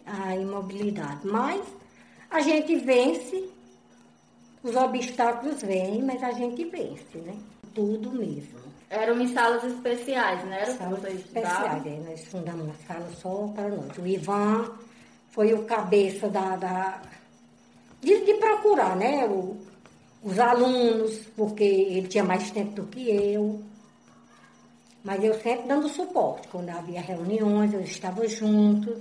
A 0.04 0.36
imobilidade. 0.36 1.26
Mas 1.26 1.62
a 2.30 2.40
gente 2.40 2.76
vence, 2.76 3.48
os 4.62 4.76
obstáculos 4.76 5.62
vêm, 5.62 6.02
mas 6.02 6.22
a 6.22 6.32
gente 6.32 6.64
vence, 6.64 7.18
né? 7.18 7.36
Tudo 7.74 8.12
mesmo. 8.12 8.66
Eram 8.88 9.20
em 9.20 9.28
salas 9.28 9.64
especiais, 9.64 10.44
né? 10.44 10.62
Era 10.62 10.72
salas 10.76 11.04
especiais, 11.04 11.86
é, 11.86 12.00
nós 12.08 12.24
fundamos 12.26 12.66
uma 12.66 12.74
sala 12.86 13.08
só 13.20 13.48
para 13.48 13.68
nós. 13.68 13.98
O 13.98 14.06
Ivan 14.06 14.70
foi 15.36 15.52
o 15.52 15.64
cabeça 15.64 16.30
da. 16.30 16.56
da 16.56 17.02
de, 18.00 18.24
de 18.24 18.34
procurar, 18.34 18.96
né? 18.96 19.26
O, 19.26 19.58
os 20.22 20.38
alunos, 20.38 21.18
porque 21.36 21.62
ele 21.62 22.08
tinha 22.08 22.24
mais 22.24 22.50
tempo 22.50 22.72
do 22.72 22.86
que 22.86 23.10
eu. 23.10 23.62
Mas 25.04 25.22
eu 25.22 25.34
sempre 25.34 25.68
dando 25.68 25.88
suporte. 25.90 26.48
Quando 26.48 26.70
havia 26.70 27.02
reuniões, 27.02 27.72
eu 27.74 27.82
estava 27.82 28.26
junto. 28.26 28.96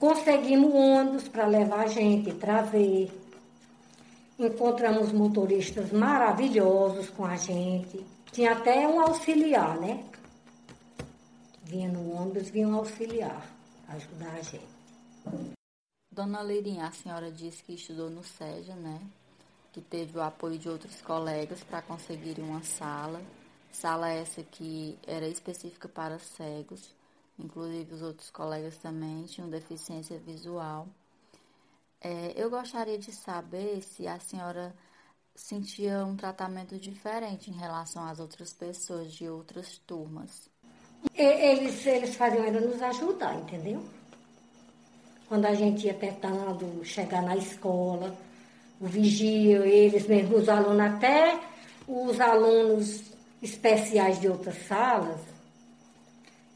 Conseguimos 0.00 0.74
ônibus 0.74 1.28
para 1.28 1.46
levar 1.46 1.84
a 1.84 1.86
gente, 1.86 2.34
trazer. 2.34 3.08
Encontramos 4.38 5.12
motoristas 5.12 5.92
maravilhosos 5.92 7.10
com 7.10 7.24
a 7.24 7.36
gente. 7.36 8.04
Tinha 8.32 8.52
até 8.52 8.86
um 8.88 9.00
auxiliar, 9.00 9.78
né? 9.78 10.04
Vinha 11.62 11.88
no 11.88 12.12
ônibus, 12.12 12.48
vinha 12.50 12.66
um 12.66 12.74
auxiliar 12.74 13.42
ajudar 13.88 14.34
a 14.34 14.42
gente. 14.42 14.77
Dona 16.10 16.42
Lirinha, 16.42 16.86
a 16.86 16.92
senhora 16.92 17.30
disse 17.30 17.62
que 17.62 17.74
estudou 17.74 18.10
no 18.10 18.24
SEJA, 18.24 18.74
né? 18.74 19.00
Que 19.72 19.80
teve 19.80 20.18
o 20.18 20.22
apoio 20.22 20.58
de 20.58 20.68
outros 20.68 21.00
colegas 21.00 21.62
para 21.62 21.80
conseguir 21.82 22.40
uma 22.40 22.62
sala. 22.62 23.22
Sala 23.70 24.10
essa 24.10 24.42
que 24.42 24.98
era 25.06 25.28
específica 25.28 25.88
para 25.88 26.18
cegos. 26.18 26.92
Inclusive 27.38 27.94
os 27.94 28.02
outros 28.02 28.30
colegas 28.30 28.76
também 28.78 29.26
tinham 29.26 29.48
deficiência 29.48 30.18
visual. 30.18 30.88
É, 32.00 32.32
eu 32.36 32.50
gostaria 32.50 32.98
de 32.98 33.12
saber 33.12 33.82
se 33.82 34.06
a 34.06 34.18
senhora 34.18 34.74
sentia 35.34 36.04
um 36.04 36.16
tratamento 36.16 36.76
diferente 36.78 37.48
em 37.50 37.54
relação 37.54 38.04
às 38.04 38.18
outras 38.18 38.52
pessoas 38.52 39.12
de 39.12 39.28
outras 39.28 39.78
turmas. 39.78 40.50
Eles, 41.14 41.86
eles 41.86 42.16
faziam 42.16 42.44
era 42.44 42.60
nos 42.60 42.82
ajudar, 42.82 43.36
entendeu? 43.36 43.84
Quando 45.28 45.44
a 45.44 45.54
gente 45.54 45.86
ia 45.86 45.94
tentando 45.94 46.84
chegar 46.84 47.22
na 47.22 47.36
escola, 47.36 48.16
o 48.80 48.86
vigia, 48.86 49.58
eles 49.66 50.06
mesmos, 50.06 50.42
os 50.42 50.48
alunos, 50.48 50.80
até 50.80 51.38
os 51.86 52.20
alunos 52.20 53.02
especiais 53.42 54.20
de 54.20 54.28
outras 54.28 54.56
salas, 54.66 55.20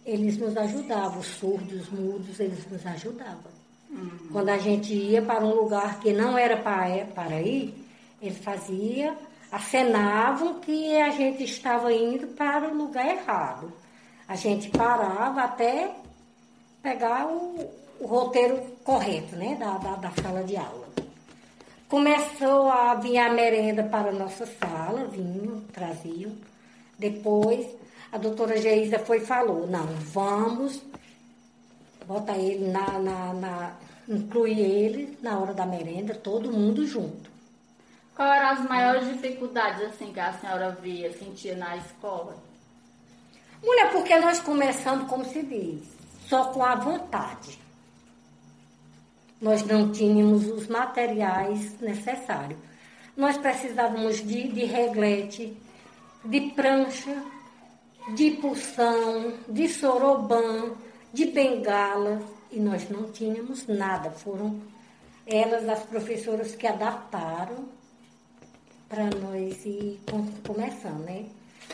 eles 0.04 0.36
nos 0.38 0.56
ajudavam, 0.56 1.20
os 1.20 1.26
surdos, 1.26 1.82
os 1.82 1.90
mudos, 1.90 2.40
eles 2.40 2.66
nos 2.70 2.84
ajudavam. 2.86 3.52
Uhum. 3.90 4.28
Quando 4.32 4.48
a 4.48 4.58
gente 4.58 4.92
ia 4.92 5.22
para 5.22 5.44
um 5.44 5.54
lugar 5.54 6.00
que 6.00 6.12
não 6.12 6.36
era 6.36 6.56
para, 6.56 7.04
para 7.06 7.40
ir, 7.40 7.74
eles 8.20 8.38
faziam, 8.38 9.16
acenavam 9.50 10.60
que 10.60 10.96
a 10.96 11.10
gente 11.10 11.44
estava 11.44 11.92
indo 11.92 12.28
para 12.28 12.68
o 12.68 12.76
lugar 12.76 13.06
errado. 13.06 13.72
A 14.26 14.34
gente 14.34 14.70
parava 14.70 15.42
até 15.42 15.94
pegar 16.82 17.26
o, 17.26 17.70
o 18.02 18.06
roteiro 18.06 18.60
correto, 18.82 19.36
né, 19.36 19.54
da, 19.54 19.78
da, 19.78 19.94
da, 19.94 20.10
sala 20.20 20.42
de 20.42 20.56
aula. 20.56 20.88
Começou 21.88 22.68
a 22.68 22.94
vir 22.96 23.16
a 23.16 23.32
merenda 23.32 23.84
para 23.84 24.08
a 24.08 24.12
nossa 24.12 24.44
sala, 24.44 25.06
vinham, 25.06 25.60
traziam. 25.72 26.32
Depois, 26.98 27.64
a 28.10 28.18
doutora 28.18 28.60
Geisa 28.60 28.98
foi 28.98 29.18
e 29.18 29.26
falou, 29.26 29.68
não, 29.68 29.86
vamos 29.86 30.82
botar 32.04 32.36
ele 32.36 32.72
na, 32.72 32.98
na, 32.98 33.34
na 33.34 33.72
incluir 34.08 34.58
ele 34.58 35.16
na 35.22 35.38
hora 35.38 35.54
da 35.54 35.64
merenda, 35.64 36.12
todo 36.12 36.50
mundo 36.50 36.84
junto. 36.84 37.30
Qual 38.16 38.26
eram 38.28 38.48
as 38.48 38.68
maiores 38.68 39.08
dificuldades 39.12 39.80
assim 39.82 40.12
que 40.12 40.18
a 40.18 40.32
senhora 40.32 40.76
via, 40.82 41.12
sentia 41.16 41.54
na 41.54 41.76
escola? 41.76 42.36
Mulher, 43.62 43.92
porque 43.92 44.18
nós 44.18 44.40
começamos, 44.40 45.08
como 45.08 45.24
se 45.24 45.40
diz, 45.44 45.84
só 46.28 46.46
com 46.46 46.64
a 46.64 46.74
vontade 46.74 47.62
nós 49.42 49.66
não 49.66 49.90
tínhamos 49.90 50.46
os 50.46 50.68
materiais 50.68 51.78
necessários. 51.80 52.58
Nós 53.16 53.36
precisávamos 53.36 54.18
de, 54.18 54.48
de 54.48 54.64
reglete, 54.64 55.56
de 56.24 56.40
prancha, 56.52 57.20
de 58.14 58.30
pulsão, 58.30 59.34
de 59.48 59.68
sorobã, 59.68 60.70
de 61.12 61.26
bengala, 61.26 62.22
e 62.52 62.60
nós 62.60 62.88
não 62.88 63.10
tínhamos 63.10 63.66
nada. 63.66 64.12
Foram 64.12 64.60
elas, 65.26 65.68
as 65.68 65.82
professoras, 65.86 66.54
que 66.54 66.66
adaptaram 66.66 67.64
para 68.88 69.06
nós 69.06 69.64
ir 69.64 70.00
começando, 70.46 71.04
né? 71.04 71.26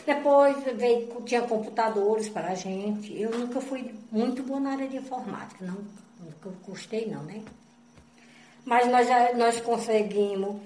Depois 0.05 0.57
veio, 0.75 1.21
tinha 1.21 1.41
computadores 1.43 2.29
para 2.29 2.49
a 2.49 2.55
gente. 2.55 3.15
Eu 3.19 3.29
nunca 3.37 3.61
fui 3.61 3.93
muito 4.11 4.41
boa 4.41 4.59
na 4.59 4.71
área 4.71 4.87
de 4.87 4.97
informática, 4.97 5.63
não, 5.63 5.77
nunca 6.19 6.57
gostei 6.65 7.05
não, 7.05 7.21
né? 7.23 7.43
Mas 8.69 8.87
nós, 8.87 9.07
nós 9.35 9.59
conseguimos 9.61 10.61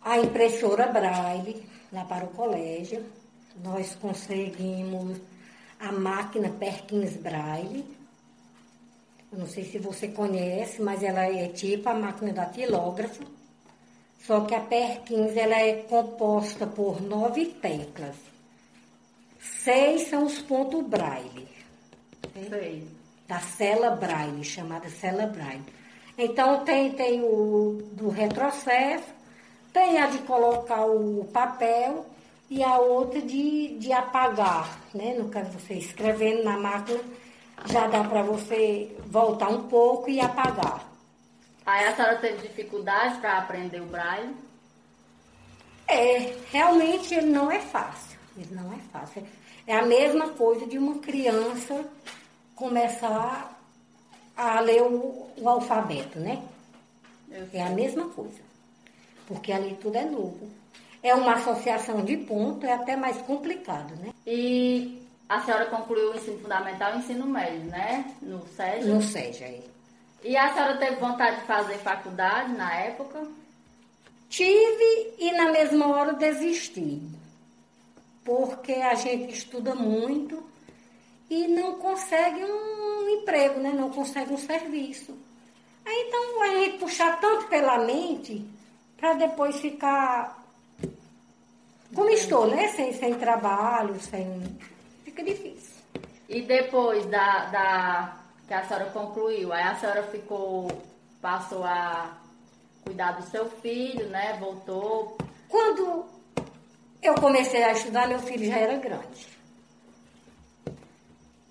a 0.00 0.16
impressora 0.16 0.86
Braille 0.86 1.62
lá 1.92 2.06
para 2.06 2.24
o 2.24 2.28
colégio. 2.28 3.04
Nós 3.62 3.94
conseguimos 3.94 5.18
a 5.78 5.92
máquina 5.92 6.48
Perkins 6.48 7.14
Braille. 7.18 7.84
Eu 9.30 9.40
não 9.40 9.46
sei 9.46 9.62
se 9.62 9.78
você 9.78 10.08
conhece, 10.08 10.80
mas 10.80 11.02
ela 11.02 11.26
é 11.26 11.48
tipo 11.48 11.86
a 11.90 11.94
máquina 11.94 12.32
da 12.32 12.46
tilógrafo. 12.46 13.24
Só 14.26 14.46
que 14.46 14.54
a 14.54 14.60
Perkins 14.60 15.36
ela 15.36 15.60
é 15.60 15.82
composta 15.82 16.66
por 16.66 17.02
nove 17.02 17.44
teclas. 17.44 18.16
Seis 19.38 20.08
são 20.08 20.24
os 20.24 20.40
pontos 20.40 20.82
Braille. 20.86 21.46
Né? 22.34 22.86
Da 23.28 23.38
cela 23.38 23.90
Braille, 23.90 24.42
chamada 24.42 24.88
cela 24.88 25.26
Braille. 25.26 25.81
Então 26.24 26.64
tem, 26.64 26.92
tem 26.92 27.20
o 27.20 27.82
do 27.94 28.08
retrocesso, 28.08 29.08
tem 29.72 29.98
a 30.00 30.06
de 30.06 30.18
colocar 30.18 30.84
o 30.86 31.24
papel 31.32 32.06
e 32.48 32.62
a 32.62 32.78
outra 32.78 33.20
de, 33.20 33.76
de 33.78 33.92
apagar, 33.92 34.78
né? 34.94 35.14
No 35.14 35.28
caso, 35.28 35.50
você 35.50 35.74
escrevendo 35.74 36.44
na 36.44 36.56
máquina, 36.56 37.00
já 37.66 37.88
dá 37.88 38.04
para 38.04 38.22
você 38.22 38.96
voltar 39.06 39.48
um 39.48 39.64
pouco 39.64 40.08
e 40.08 40.20
apagar. 40.20 40.86
Aí 41.66 41.86
a 41.86 41.96
senhora 41.96 42.16
teve 42.18 42.46
dificuldade 42.46 43.18
para 43.18 43.38
aprender 43.38 43.80
o 43.80 43.86
braille? 43.86 44.36
É, 45.88 46.36
realmente 46.52 47.14
ele 47.14 47.30
não 47.30 47.50
é 47.50 47.58
fácil. 47.58 48.16
Ele 48.36 48.54
não 48.54 48.72
é 48.72 48.78
fácil. 48.92 49.26
É 49.66 49.76
a 49.76 49.84
mesma 49.84 50.28
coisa 50.28 50.66
de 50.66 50.78
uma 50.78 50.98
criança 51.00 51.84
começar 52.54 53.60
a 54.36 54.60
ler 54.60 54.82
o, 54.82 55.30
o 55.36 55.48
alfabeto, 55.48 56.18
né? 56.18 56.42
É 57.52 57.62
a 57.62 57.70
mesma 57.70 58.08
coisa. 58.08 58.40
Porque 59.26 59.52
ali 59.52 59.76
tudo 59.80 59.96
é 59.96 60.04
novo. 60.04 60.50
É 61.02 61.14
uma 61.14 61.34
associação 61.34 62.04
de 62.04 62.16
ponto, 62.16 62.64
é 62.64 62.72
até 62.72 62.96
mais 62.96 63.16
complicado, 63.22 63.94
né? 63.96 64.12
E 64.26 65.02
a 65.28 65.40
senhora 65.40 65.66
concluiu 65.66 66.12
o 66.12 66.16
ensino 66.16 66.38
fundamental 66.40 66.92
e 66.92 66.96
o 66.96 66.98
ensino 66.98 67.26
médio, 67.26 67.64
né? 67.64 68.14
No 68.20 68.46
SEJA? 68.46 68.86
No 68.86 69.02
SEJA, 69.02 69.46
aí. 69.46 69.64
E 70.22 70.36
a 70.36 70.52
senhora 70.52 70.76
teve 70.76 70.96
vontade 70.96 71.40
de 71.40 71.46
fazer 71.46 71.78
faculdade 71.78 72.52
na 72.52 72.72
época? 72.74 73.26
Tive 74.28 75.14
e 75.18 75.32
na 75.32 75.50
mesma 75.50 75.88
hora 75.88 76.12
desisti. 76.12 77.02
Porque 78.24 78.72
a 78.72 78.94
gente 78.94 79.34
estuda 79.34 79.74
muito 79.74 80.42
e 81.28 81.48
não 81.48 81.76
consegue 81.78 82.44
um 82.44 82.81
emprego, 83.08 83.60
né? 83.60 83.72
não 83.72 83.90
consegue 83.90 84.32
um 84.32 84.38
serviço. 84.38 85.16
Aí 85.84 86.04
então 86.08 86.42
a 86.42 86.48
gente 86.48 86.78
puxar 86.78 87.20
tanto 87.20 87.46
pela 87.48 87.78
mente 87.78 88.46
para 88.96 89.14
depois 89.14 89.56
ficar 89.60 90.42
como 91.94 92.08
estou, 92.08 92.46
né? 92.46 92.68
Sem, 92.68 92.92
sem 92.94 93.14
trabalho, 93.14 94.00
sem. 94.00 94.58
Fica 95.04 95.22
difícil. 95.22 95.76
E 96.28 96.40
depois 96.42 97.04
da, 97.06 97.46
da 97.46 98.16
que 98.48 98.54
a 98.54 98.64
senhora 98.64 98.86
concluiu, 98.86 99.52
aí 99.52 99.62
a 99.62 99.74
senhora 99.74 100.02
ficou, 100.04 100.68
passou 101.20 101.62
a 101.64 102.16
cuidar 102.84 103.12
do 103.12 103.22
seu 103.30 103.48
filho, 103.48 104.08
né? 104.08 104.36
Voltou. 104.40 105.18
Quando 105.48 106.06
eu 107.02 107.14
comecei 107.14 107.62
a 107.62 107.72
estudar, 107.72 108.08
meu 108.08 108.20
filho 108.20 108.46
já 108.46 108.56
era 108.56 108.76
grande. 108.78 109.31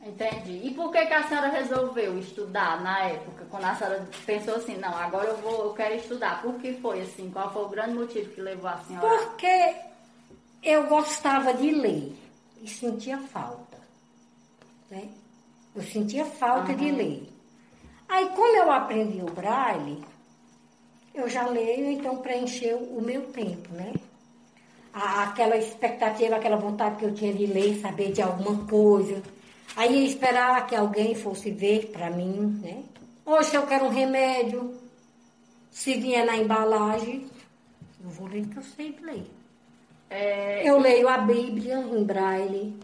Entendi. 0.04 0.68
E 0.68 0.74
por 0.74 0.92
que, 0.92 1.06
que 1.06 1.14
a 1.14 1.28
senhora 1.28 1.50
resolveu 1.50 2.18
estudar 2.18 2.82
na 2.82 3.02
época, 3.02 3.46
quando 3.52 3.66
a 3.66 3.76
senhora 3.76 4.08
pensou 4.26 4.56
assim, 4.56 4.76
não, 4.78 4.96
agora 4.96 5.28
eu 5.28 5.38
vou, 5.38 5.66
eu 5.66 5.74
quero 5.74 5.96
estudar? 5.96 6.42
Por 6.42 6.56
que 6.56 6.74
foi 6.74 7.02
assim? 7.02 7.30
Qual 7.30 7.54
foi 7.54 7.64
o 7.64 7.70
grande 7.70 7.94
motivo 7.94 8.30
que 8.32 8.42
levou 8.42 8.70
a 8.70 8.78
senhora? 8.80 9.08
Porque 9.08 9.76
eu 10.64 10.88
gostava 10.88 11.54
de 11.54 11.70
ler 11.72 12.16
e 12.62 12.68
sentia 12.68 13.20
falta. 13.20 13.78
Né? 14.90 15.10
Eu 15.76 15.84
sentia 15.84 16.26
falta 16.26 16.72
uhum. 16.72 16.78
de 16.78 16.92
ler. 16.92 17.30
Aí, 18.10 18.28
como 18.30 18.58
eu 18.58 18.72
aprendi 18.72 19.22
o 19.22 19.32
braille, 19.32 20.04
eu 21.14 21.30
já 21.30 21.46
leio, 21.48 21.92
então 21.92 22.18
preencheu 22.18 22.78
o 22.78 23.02
meu 23.02 23.28
tempo, 23.28 23.72
né? 23.74 23.94
aquela 24.94 25.56
expectativa, 25.56 26.36
aquela 26.36 26.58
vontade 26.58 26.98
que 26.98 27.06
eu 27.06 27.14
tinha 27.14 27.34
de 27.34 27.46
ler, 27.46 27.80
saber 27.80 28.12
de 28.12 28.22
alguma 28.22 28.66
coisa 28.68 29.22
Aí 29.76 30.06
esperar 30.06 30.68
que 30.68 30.76
alguém 30.76 31.16
fosse 31.16 31.52
ver 31.52 31.88
para 31.88 32.10
mim, 32.10 32.60
né? 32.62 32.84
Hoje 33.26 33.56
eu 33.56 33.66
quero 33.66 33.86
um 33.86 33.90
remédio, 33.90 34.78
se 35.70 35.94
vier 35.96 36.26
na 36.26 36.36
embalagem, 36.36 37.30
Eu 38.04 38.10
vou 38.10 38.28
ler 38.28 38.46
que 38.48 38.58
eu 38.58 38.64
sei 38.64 38.98
ler. 39.02 39.24
É, 40.10 40.68
Eu 40.68 40.80
leio 40.80 41.08
a 41.08 41.20
Bíblia 41.20 41.78
em 41.80 42.04
braille. 42.04 42.80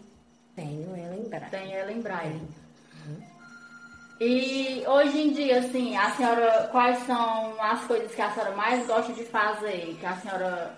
Tenho 0.54 0.94
ela 0.96 1.16
em 1.16 1.28
braille. 1.28 1.50
Tem 1.50 1.74
ela 1.74 1.92
em 1.92 2.00
braille. 2.00 2.40
E 4.20 4.82
hoje 4.86 5.20
em 5.20 5.32
dia, 5.32 5.60
assim, 5.60 5.96
a 5.96 6.10
senhora, 6.16 6.68
quais 6.72 6.98
são 7.06 7.54
as 7.60 7.84
coisas 7.84 8.12
que 8.12 8.20
a 8.20 8.32
senhora 8.32 8.56
mais 8.56 8.84
gosta 8.86 9.12
de 9.12 9.24
fazer? 9.24 9.96
Que 10.00 10.06
a 10.06 10.16
senhora. 10.16 10.74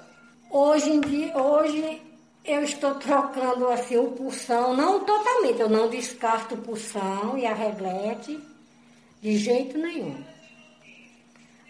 Hoje 0.51 0.91
em 0.91 1.01
dia, 1.01 1.37
hoje 1.39 2.03
eu 2.45 2.63
estou 2.63 2.95
trocando 2.95 3.69
assim 3.69 3.97
o 3.97 4.11
pulsão, 4.13 4.75
não 4.75 5.01
totalmente, 5.05 5.61
eu 5.61 5.69
não 5.69 5.89
descarto 5.89 6.55
o 6.55 6.59
pulsão 6.59 7.37
e 7.37 7.47
a 7.47 7.55
reglete 7.55 8.39
de 9.21 9.37
jeito 9.37 9.77
nenhum. 9.79 10.17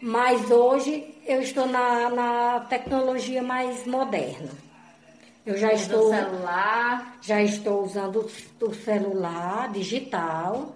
Mas 0.00 0.50
hoje 0.50 1.14
eu 1.26 1.42
estou 1.42 1.66
na, 1.66 2.08
na 2.10 2.60
tecnologia 2.60 3.42
mais 3.42 3.86
moderna. 3.86 4.50
Eu 5.44 5.56
já 5.56 5.68
Do 5.68 5.74
estou, 5.74 6.10
celular. 6.10 7.18
já 7.20 7.42
estou 7.42 7.82
usando 7.84 8.20
o 8.20 8.30
o 8.66 8.74
celular 8.74 9.70
digital. 9.72 10.74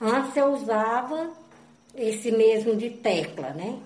Antes 0.00 0.36
eu 0.36 0.52
usava 0.52 1.30
esse 1.94 2.30
mesmo 2.32 2.76
de 2.76 2.90
tecla, 2.90 3.50
né? 3.50 3.78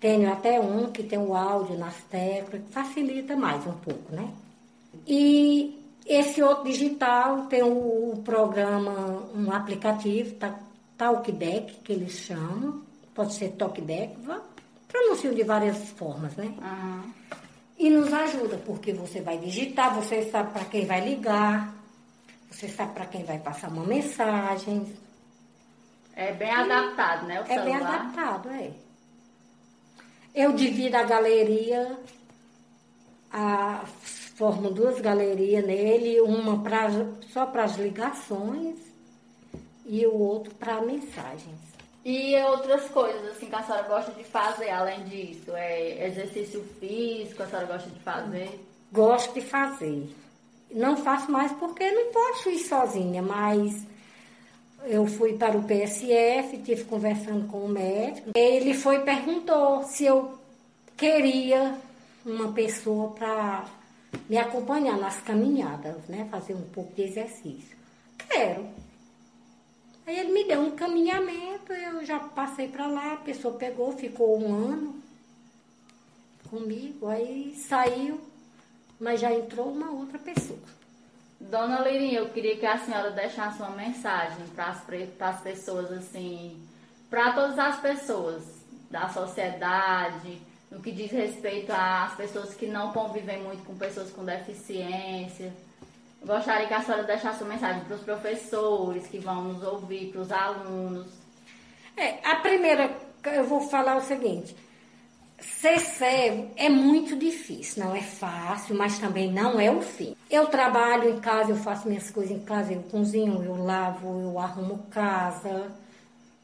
Tenho 0.00 0.30
até 0.30 0.58
um 0.60 0.90
que 0.90 1.02
tem 1.02 1.18
o 1.18 1.34
áudio 1.34 1.78
nas 1.78 1.96
teclas, 2.10 2.62
que 2.62 2.72
facilita 2.72 3.36
mais 3.36 3.66
um 3.66 3.72
pouco, 3.72 4.14
né? 4.14 4.28
E 5.06 5.80
esse 6.06 6.42
outro 6.42 6.64
digital 6.64 7.46
tem 7.46 7.62
o, 7.62 8.12
o 8.12 8.22
programa, 8.24 9.28
um 9.34 9.50
aplicativo, 9.52 10.34
tá, 10.36 10.58
Talkdeck, 10.96 11.74
que 11.82 11.92
eles 11.92 12.12
chamam, 12.12 12.82
pode 13.14 13.34
ser 13.34 13.50
Talkdeck, 13.52 14.16
pronunciam 14.88 15.34
de 15.34 15.42
várias 15.42 15.76
formas, 15.90 16.34
né? 16.36 16.54
Aham. 16.62 17.04
E 17.76 17.90
nos 17.90 18.12
ajuda, 18.12 18.56
porque 18.64 18.92
você 18.92 19.20
vai 19.20 19.36
digitar, 19.38 19.94
você 19.94 20.30
sabe 20.30 20.52
para 20.52 20.64
quem 20.66 20.86
vai 20.86 21.00
ligar, 21.00 21.74
você 22.48 22.68
sabe 22.68 22.92
para 22.94 23.06
quem 23.06 23.24
vai 23.24 23.38
passar 23.40 23.68
uma 23.68 23.84
mensagem. 23.84 24.86
É 26.14 26.32
bem 26.32 26.50
adaptado, 26.50 27.26
né? 27.26 27.40
O 27.40 27.44
É 27.44 27.60
bem 27.64 27.72
celular. 27.74 27.94
adaptado, 27.94 28.48
é. 28.50 28.70
Eu 30.32 30.52
divido 30.52 30.96
a 30.96 31.02
galeria, 31.02 31.98
a, 33.32 33.84
formo 34.34 34.70
duas 34.70 35.00
galerias 35.00 35.64
nele, 35.64 36.20
uma 36.20 36.62
pra, 36.62 36.88
só 37.32 37.46
para 37.46 37.64
as 37.64 37.76
ligações 37.76 38.76
e 39.86 40.06
o 40.06 40.14
outro 40.14 40.54
para 40.54 40.80
mensagens. 40.80 41.74
E 42.04 42.36
outras 42.42 42.88
coisas, 42.90 43.30
assim, 43.30 43.46
que 43.46 43.54
a 43.54 43.62
senhora 43.62 43.88
gosta 43.88 44.12
de 44.12 44.24
fazer 44.24 44.68
além 44.68 45.04
disso? 45.04 45.52
É 45.54 46.06
exercício 46.06 46.62
físico, 46.78 47.42
a 47.42 47.46
senhora 47.46 47.66
gosta 47.66 47.88
de 47.88 47.98
fazer? 48.00 48.60
Gosto 48.92 49.32
de 49.32 49.40
fazer. 49.40 50.14
Não 50.70 50.96
faço 50.96 51.30
mais 51.30 51.52
porque 51.52 51.90
não 51.90 52.12
posso 52.12 52.50
ir 52.50 52.58
sozinha, 52.58 53.22
mas 53.22 53.86
eu 54.84 55.06
fui 55.06 55.34
para 55.38 55.56
o 55.56 55.64
PSF, 55.64 56.58
tive 56.58 56.84
conversando 56.84 57.46
com 57.48 57.64
o 57.64 57.68
médico. 57.68 58.32
Ele 58.34 58.74
foi 58.74 58.96
e 58.96 59.00
perguntou 59.00 59.84
se 59.84 60.04
eu 60.04 60.38
queria 60.96 61.74
uma 62.24 62.52
pessoa 62.52 63.12
para 63.12 63.64
me 64.28 64.38
acompanhar 64.38 64.96
nas 64.98 65.20
caminhadas, 65.20 66.06
né? 66.08 66.26
Fazer 66.30 66.54
um 66.54 66.68
pouco 66.70 66.94
de 66.94 67.02
exercício. 67.02 67.76
Quero. 68.18 68.68
Aí 70.06 70.18
ele 70.18 70.32
me 70.32 70.44
deu 70.44 70.60
um 70.60 70.76
caminhamento, 70.76 71.72
eu 71.72 72.04
já 72.04 72.18
passei 72.20 72.68
para 72.68 72.86
lá, 72.86 73.14
a 73.14 73.18
pessoa 73.18 73.56
pegou, 73.56 73.92
ficou 73.92 74.38
um 74.38 74.54
ano 74.54 75.02
comigo, 76.50 77.08
aí 77.08 77.54
saiu, 77.56 78.20
mas 79.00 79.20
já 79.20 79.32
entrou 79.32 79.70
uma 79.70 79.90
outra 79.90 80.18
pessoa. 80.18 80.58
Dona 81.40 81.80
Lirinha, 81.80 82.20
eu 82.20 82.30
queria 82.30 82.56
que 82.56 82.66
a 82.66 82.78
senhora 82.78 83.10
deixasse 83.10 83.60
uma 83.60 83.70
mensagem 83.70 84.46
para 84.54 85.28
as 85.28 85.40
pessoas, 85.40 85.90
assim, 85.90 86.62
para 87.10 87.32
todas 87.32 87.58
as 87.58 87.80
pessoas 87.80 88.44
da 88.90 89.08
sociedade, 89.08 90.40
no 90.74 90.80
que 90.80 90.90
diz 90.90 91.10
respeito 91.12 91.72
às 91.72 92.14
pessoas 92.14 92.54
que 92.54 92.66
não 92.66 92.92
convivem 92.92 93.42
muito 93.42 93.64
com 93.64 93.76
pessoas 93.76 94.10
com 94.10 94.24
deficiência. 94.24 95.52
Gostaria 96.24 96.66
que 96.66 96.74
a 96.74 96.82
senhora 96.82 97.04
deixasse 97.04 97.42
uma 97.42 97.52
mensagem 97.52 97.84
para 97.84 97.94
os 97.94 98.02
professores 98.02 99.06
que 99.06 99.18
vão 99.18 99.44
nos 99.44 99.62
ouvir, 99.62 100.10
para 100.10 100.20
os 100.20 100.32
alunos. 100.32 101.06
É, 101.96 102.18
a 102.28 102.36
primeira, 102.36 102.90
eu 103.24 103.44
vou 103.44 103.60
falar 103.68 103.96
o 103.96 104.00
seguinte: 104.00 104.56
ser 105.38 105.78
cego 105.78 106.50
é 106.56 106.68
muito 106.68 107.14
difícil, 107.16 107.84
não 107.84 107.94
é 107.94 108.02
fácil, 108.02 108.74
mas 108.74 108.98
também 108.98 109.30
não 109.30 109.60
é 109.60 109.70
o 109.70 109.80
fim. 109.80 110.16
Eu 110.28 110.46
trabalho 110.46 111.10
em 111.10 111.20
casa, 111.20 111.50
eu 111.50 111.56
faço 111.56 111.86
minhas 111.86 112.10
coisas 112.10 112.34
em 112.34 112.40
casa, 112.40 112.72
eu 112.72 112.82
cozinho, 112.84 113.44
eu 113.44 113.62
lavo, 113.62 114.22
eu 114.22 114.38
arrumo 114.38 114.86
casa. 114.90 115.70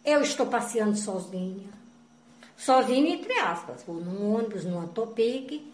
Eu 0.05 0.23
estou 0.23 0.47
passeando 0.47 0.97
sozinha. 0.97 1.80
Sozinha, 2.61 3.15
entre 3.15 3.33
aspas. 3.39 3.83
Vou 3.87 3.97
num 3.97 4.35
ônibus, 4.35 4.65
numa 4.65 4.87
topique. 4.89 5.67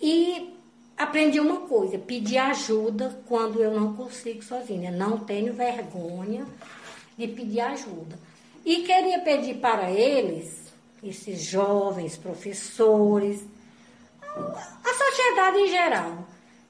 E 0.00 0.54
aprendi 0.96 1.38
uma 1.38 1.60
coisa: 1.66 1.98
pedir 1.98 2.38
ajuda 2.38 3.20
quando 3.26 3.62
eu 3.62 3.70
não 3.78 3.94
consigo 3.94 4.42
sozinha. 4.42 4.90
Não 4.90 5.18
tenho 5.18 5.52
vergonha 5.52 6.46
de 7.18 7.28
pedir 7.28 7.60
ajuda. 7.60 8.18
E 8.64 8.82
queria 8.82 9.20
pedir 9.20 9.56
para 9.56 9.90
eles, 9.90 10.72
esses 11.02 11.42
jovens 11.42 12.16
professores, 12.16 13.44
a 14.22 14.94
sociedade 14.94 15.58
em 15.58 15.68
geral, 15.68 16.26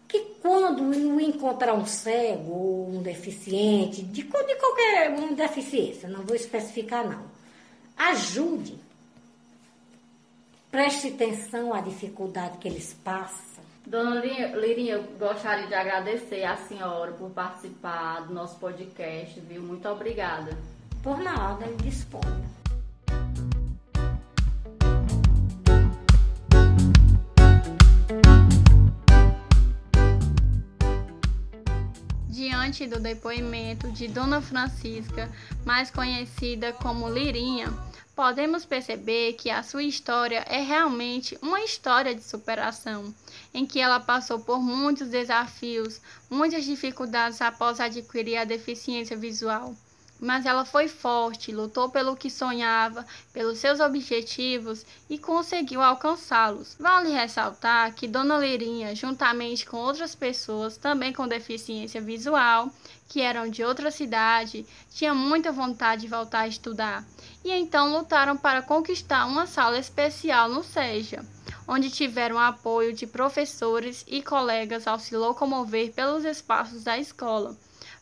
que 0.08 0.18
quando 0.42 1.20
encontrar 1.20 1.74
um 1.74 1.86
cego 1.86 2.52
ou 2.52 2.88
um 2.90 3.02
deficiente, 3.02 4.02
de, 4.02 4.22
de 4.22 4.24
qualquer 4.24 5.10
uma 5.16 5.32
deficiência, 5.34 6.08
não 6.08 6.22
vou 6.22 6.34
especificar 6.34 7.08
não, 7.08 7.24
ajude. 7.96 8.79
Preste 10.70 11.08
atenção 11.08 11.74
à 11.74 11.80
dificuldade 11.80 12.58
que 12.58 12.68
eles 12.68 12.94
passam. 13.02 13.64
Dona 13.84 14.20
Lirinha, 14.20 14.54
Lirinha, 14.54 14.94
eu 14.94 15.02
gostaria 15.18 15.66
de 15.66 15.74
agradecer 15.74 16.44
a 16.44 16.56
senhora 16.56 17.10
por 17.10 17.28
participar 17.30 18.20
do 18.20 18.32
nosso 18.32 18.56
podcast, 18.60 19.40
viu? 19.40 19.62
Muito 19.62 19.88
obrigada. 19.88 20.56
Por 21.02 21.18
nada, 21.18 21.66
disponha. 21.82 22.48
Diante 32.28 32.86
do 32.86 33.00
depoimento 33.00 33.90
de 33.90 34.06
Dona 34.06 34.40
Francisca, 34.40 35.28
mais 35.64 35.90
conhecida 35.90 36.72
como 36.72 37.10
Lirinha, 37.10 37.89
podemos 38.20 38.66
perceber 38.66 39.32
que 39.32 39.48
a 39.48 39.62
sua 39.62 39.82
história 39.82 40.44
é 40.46 40.60
realmente 40.60 41.38
uma 41.40 41.62
história 41.62 42.14
de 42.14 42.22
superação, 42.22 43.14
em 43.54 43.64
que 43.64 43.80
ela 43.80 43.98
passou 43.98 44.38
por 44.38 44.60
muitos 44.60 45.08
desafios, 45.08 46.02
muitas 46.28 46.66
dificuldades 46.66 47.40
após 47.40 47.80
adquirir 47.80 48.36
a 48.36 48.44
deficiência 48.44 49.16
visual. 49.16 49.74
Mas 50.20 50.44
ela 50.44 50.66
foi 50.66 50.86
forte, 50.86 51.50
lutou 51.50 51.88
pelo 51.88 52.14
que 52.14 52.28
sonhava, 52.28 53.06
pelos 53.32 53.58
seus 53.58 53.80
objetivos 53.80 54.84
e 55.08 55.18
conseguiu 55.18 55.80
alcançá-los. 55.80 56.76
Vale 56.78 57.10
ressaltar 57.10 57.94
que 57.94 58.06
Dona 58.06 58.38
Lirinha, 58.38 58.94
juntamente 58.94 59.64
com 59.64 59.78
outras 59.78 60.14
pessoas 60.14 60.76
também 60.76 61.12
com 61.12 61.26
deficiência 61.26 62.02
visual, 62.02 62.70
que 63.08 63.22
eram 63.22 63.48
de 63.48 63.64
outra 63.64 63.90
cidade, 63.90 64.66
tinha 64.90 65.14
muita 65.14 65.50
vontade 65.50 66.02
de 66.02 66.08
voltar 66.08 66.40
a 66.40 66.48
estudar 66.48 67.04
e 67.44 67.50
então 67.50 67.92
lutaram 67.92 68.36
para 68.36 68.62
conquistar 68.62 69.26
uma 69.26 69.46
sala 69.46 69.78
especial 69.78 70.48
no 70.48 70.62
SEJA, 70.62 71.24
onde 71.66 71.90
tiveram 71.90 72.38
apoio 72.38 72.92
de 72.92 73.06
professores 73.06 74.04
e 74.06 74.22
colegas 74.22 74.86
ao 74.86 74.98
se 74.98 75.16
locomover 75.16 75.92
pelos 75.92 76.24
espaços 76.24 76.84
da 76.84 76.98
escola 76.98 77.56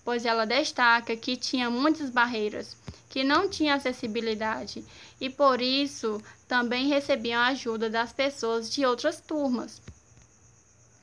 pois 0.08 0.24
ela 0.24 0.46
destaca 0.46 1.14
que 1.14 1.36
tinha 1.36 1.68
muitas 1.68 2.08
barreiras, 2.08 2.74
que 3.10 3.22
não 3.22 3.46
tinha 3.46 3.74
acessibilidade 3.74 4.82
e 5.20 5.28
por 5.28 5.60
isso 5.60 6.18
também 6.48 6.88
recebiam 6.88 7.42
ajuda 7.42 7.90
das 7.90 8.10
pessoas 8.10 8.70
de 8.70 8.86
outras 8.86 9.20
turmas. 9.20 9.82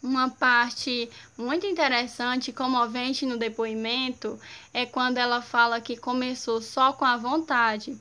Uma 0.02 0.32
parte 0.32 1.08
muito 1.38 1.68
interessante 1.68 2.48
e 2.48 2.54
comovente 2.54 3.28
no 3.28 3.38
depoimento 3.38 4.40
é 4.74 4.88
quando 4.88 5.20
ela 5.20 5.40
fala 5.40 5.80
que 5.80 5.96
começou 5.96 6.60
só 6.60 6.92
com 6.92 7.06
a 7.06 7.16
vontade, 7.16 7.96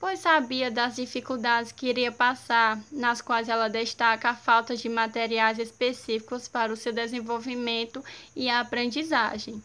pois 0.00 0.18
sabia 0.18 0.72
das 0.72 0.96
dificuldades 0.96 1.70
que 1.70 1.86
iria 1.86 2.10
passar, 2.10 2.82
nas 2.90 3.20
quais 3.20 3.48
ela 3.48 3.70
destaca 3.70 4.30
a 4.30 4.34
falta 4.34 4.76
de 4.76 4.88
materiais 4.88 5.60
específicos 5.60 6.48
para 6.48 6.72
o 6.72 6.76
seu 6.76 6.92
desenvolvimento 6.92 8.02
e 8.34 8.50
a 8.50 8.58
aprendizagem. 8.58 9.62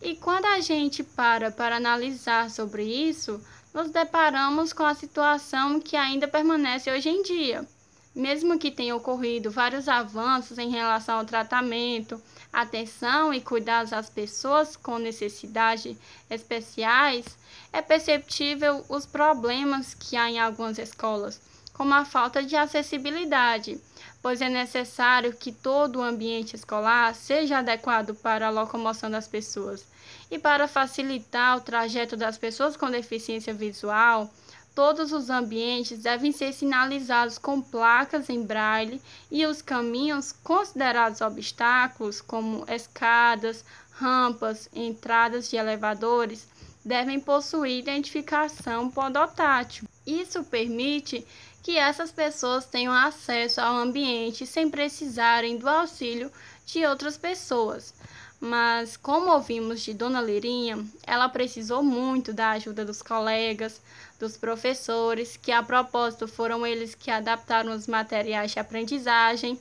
E 0.00 0.14
quando 0.14 0.44
a 0.44 0.60
gente 0.60 1.02
para 1.02 1.50
para 1.50 1.76
analisar 1.76 2.50
sobre 2.50 2.84
isso, 2.84 3.40
nos 3.72 3.90
deparamos 3.90 4.72
com 4.72 4.84
a 4.84 4.94
situação 4.94 5.80
que 5.80 5.96
ainda 5.96 6.28
permanece 6.28 6.90
hoje 6.90 7.08
em 7.08 7.22
dia. 7.22 7.66
Mesmo 8.14 8.58
que 8.58 8.70
tenham 8.70 8.96
ocorrido 8.96 9.50
vários 9.50 9.88
avanços 9.88 10.56
em 10.56 10.70
relação 10.70 11.18
ao 11.18 11.24
tratamento, 11.24 12.20
atenção 12.52 13.34
e 13.34 13.40
cuidados 13.40 13.92
às 13.92 14.08
pessoas 14.08 14.76
com 14.76 14.98
necessidades 14.98 15.96
especiais, 16.30 17.26
é 17.72 17.82
perceptível 17.82 18.84
os 18.88 19.04
problemas 19.04 19.92
que 19.92 20.16
há 20.16 20.30
em 20.30 20.38
algumas 20.38 20.78
escolas, 20.78 21.40
como 21.74 21.92
a 21.92 22.06
falta 22.06 22.42
de 22.42 22.56
acessibilidade, 22.56 23.78
pois 24.26 24.40
é 24.40 24.48
necessário 24.48 25.32
que 25.32 25.52
todo 25.52 26.00
o 26.00 26.02
ambiente 26.02 26.56
escolar 26.56 27.14
seja 27.14 27.58
adequado 27.58 28.12
para 28.12 28.48
a 28.48 28.50
locomoção 28.50 29.08
das 29.08 29.28
pessoas. 29.28 29.86
E 30.28 30.36
para 30.36 30.66
facilitar 30.66 31.56
o 31.56 31.60
trajeto 31.60 32.16
das 32.16 32.36
pessoas 32.36 32.76
com 32.76 32.90
deficiência 32.90 33.54
visual, 33.54 34.28
todos 34.74 35.12
os 35.12 35.30
ambientes 35.30 36.02
devem 36.02 36.32
ser 36.32 36.52
sinalizados 36.52 37.38
com 37.38 37.62
placas 37.62 38.28
em 38.28 38.42
braille 38.42 39.00
e 39.30 39.46
os 39.46 39.62
caminhos 39.62 40.32
considerados 40.32 41.20
obstáculos, 41.20 42.20
como 42.20 42.64
escadas, 42.68 43.64
rampas, 43.92 44.68
entradas 44.74 45.48
de 45.48 45.56
elevadores, 45.56 46.48
devem 46.84 47.20
possuir 47.20 47.78
identificação 47.78 48.90
podotátil. 48.90 49.86
Isso 50.04 50.42
permite 50.42 51.24
que 51.66 51.76
essas 51.76 52.12
pessoas 52.12 52.64
tenham 52.64 52.92
acesso 52.92 53.60
ao 53.60 53.74
ambiente 53.74 54.46
sem 54.46 54.70
precisarem 54.70 55.56
do 55.56 55.68
auxílio 55.68 56.30
de 56.64 56.86
outras 56.86 57.16
pessoas. 57.16 57.92
Mas, 58.38 58.96
como 58.96 59.32
ouvimos 59.32 59.80
de 59.80 59.92
Dona 59.92 60.22
Lirinha, 60.22 60.86
ela 61.04 61.28
precisou 61.28 61.82
muito 61.82 62.32
da 62.32 62.50
ajuda 62.50 62.84
dos 62.84 63.02
colegas, 63.02 63.80
dos 64.16 64.36
professores, 64.36 65.36
que 65.36 65.50
a 65.50 65.60
propósito 65.60 66.28
foram 66.28 66.64
eles 66.64 66.94
que 66.94 67.10
adaptaram 67.10 67.74
os 67.74 67.88
materiais 67.88 68.52
de 68.52 68.60
aprendizagem, 68.60 69.58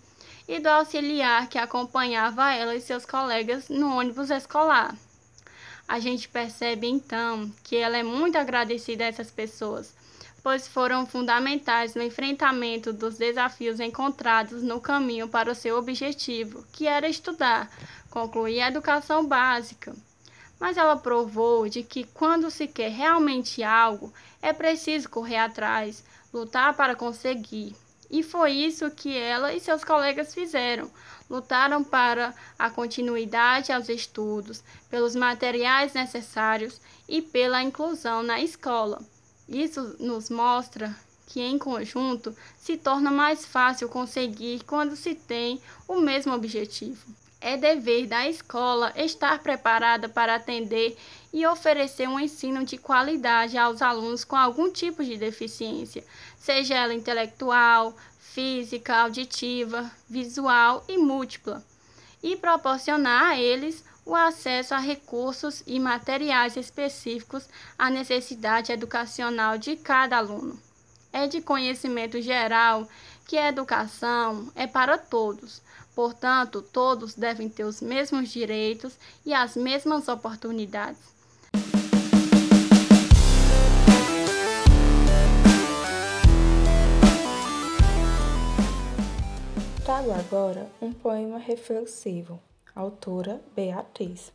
e 0.47 0.59
do 0.59 0.67
auxiliar 0.67 1.49
que 1.49 1.57
acompanhava 1.57 2.53
ela 2.53 2.75
e 2.75 2.81
seus 2.81 3.03
colegas 3.03 3.67
no 3.67 3.97
ônibus 3.97 4.29
escolar. 4.29 4.95
A 5.87 5.99
gente 5.99 6.29
percebe 6.29 6.85
então 6.85 7.51
que 7.63 7.75
ela 7.75 7.97
é 7.97 8.03
muito 8.03 8.37
agradecida 8.37 9.05
a 9.05 9.07
essas 9.07 9.31
pessoas 9.31 10.04
pois 10.45 10.67
foram 10.67 11.07
fundamentais 11.07 11.95
no 11.95 12.03
enfrentamento 12.03 12.93
dos 12.93 13.17
desafios 13.17 13.79
encontrados 13.79 14.61
no 14.61 14.79
caminho 14.79 15.27
para 15.27 15.51
o 15.51 15.55
seu 15.55 15.75
objetivo, 15.75 16.63
que 16.71 16.85
era 16.85 17.09
estudar, 17.09 17.67
concluir 18.11 18.61
a 18.61 18.67
educação 18.67 19.25
básica. 19.25 19.95
Mas 20.59 20.77
ela 20.77 20.97
provou 20.97 21.67
de 21.67 21.81
que 21.81 22.03
quando 22.03 22.51
se 22.51 22.67
quer 22.67 22.91
realmente 22.91 23.63
algo, 23.63 24.13
é 24.39 24.53
preciso 24.53 25.09
correr 25.09 25.37
atrás, 25.37 26.03
lutar 26.31 26.75
para 26.75 26.95
conseguir. 26.95 27.75
E 28.07 28.21
foi 28.21 28.51
isso 28.51 28.91
que 28.91 29.17
ela 29.17 29.51
e 29.51 29.59
seus 29.59 29.83
colegas 29.83 30.31
fizeram. 30.31 30.91
Lutaram 31.27 31.83
para 31.83 32.35
a 32.59 32.69
continuidade 32.69 33.71
aos 33.71 33.89
estudos, 33.89 34.63
pelos 34.91 35.15
materiais 35.15 35.93
necessários 35.93 36.79
e 37.09 37.19
pela 37.19 37.63
inclusão 37.63 38.21
na 38.21 38.39
escola. 38.39 39.01
Isso 39.47 39.95
nos 39.99 40.29
mostra 40.29 40.95
que 41.27 41.41
em 41.41 41.57
conjunto 41.57 42.35
se 42.57 42.77
torna 42.77 43.11
mais 43.11 43.45
fácil 43.45 43.89
conseguir 43.89 44.63
quando 44.63 44.95
se 44.95 45.15
tem 45.15 45.61
o 45.87 45.99
mesmo 45.99 46.33
objetivo. 46.33 47.05
É 47.41 47.57
dever 47.57 48.07
da 48.07 48.27
escola 48.27 48.91
estar 48.95 49.39
preparada 49.39 50.09
para 50.09 50.35
atender 50.35 50.97
e 51.31 51.45
oferecer 51.45 52.07
um 52.07 52.19
ensino 52.19 52.63
de 52.63 52.77
qualidade 52.77 53.57
aos 53.57 53.81
alunos 53.81 54.23
com 54.23 54.35
algum 54.35 54.71
tipo 54.71 55.03
de 55.03 55.17
deficiência, 55.17 56.03
seja 56.39 56.73
ela 56.73 56.93
intelectual, 56.93 57.95
física, 58.17 58.95
auditiva, 58.97 59.91
visual 60.09 60.83
e 60.87 60.97
múltipla, 60.97 61.63
e 62.23 62.35
proporcionar 62.35 63.25
a 63.25 63.39
eles 63.39 63.83
o 64.05 64.13
acesso 64.13 64.75
a 64.75 64.77
recursos 64.77 65.63
e 65.65 65.79
materiais 65.79 66.55
específicos 66.55 67.49
à 67.77 67.89
necessidade 67.89 68.71
educacional 68.71 69.57
de 69.57 69.75
cada 69.75 70.17
aluno. 70.17 70.59
É 71.11 71.27
de 71.27 71.41
conhecimento 71.41 72.21
geral 72.21 72.87
que 73.27 73.37
a 73.37 73.49
educação 73.49 74.51
é 74.53 74.67
para 74.67 74.97
todos, 74.97 75.61
portanto, 75.95 76.61
todos 76.61 77.15
devem 77.15 77.49
ter 77.49 77.63
os 77.63 77.81
mesmos 77.81 78.29
direitos 78.29 78.93
e 79.25 79.33
as 79.33 79.55
mesmas 79.55 80.07
oportunidades. 80.07 81.15
Trago 89.83 90.11
agora 90.11 90.69
um 90.81 90.91
poema 90.91 91.37
reflexivo 91.39 92.39
Autora 92.75 93.39
Beatriz. 93.55 94.33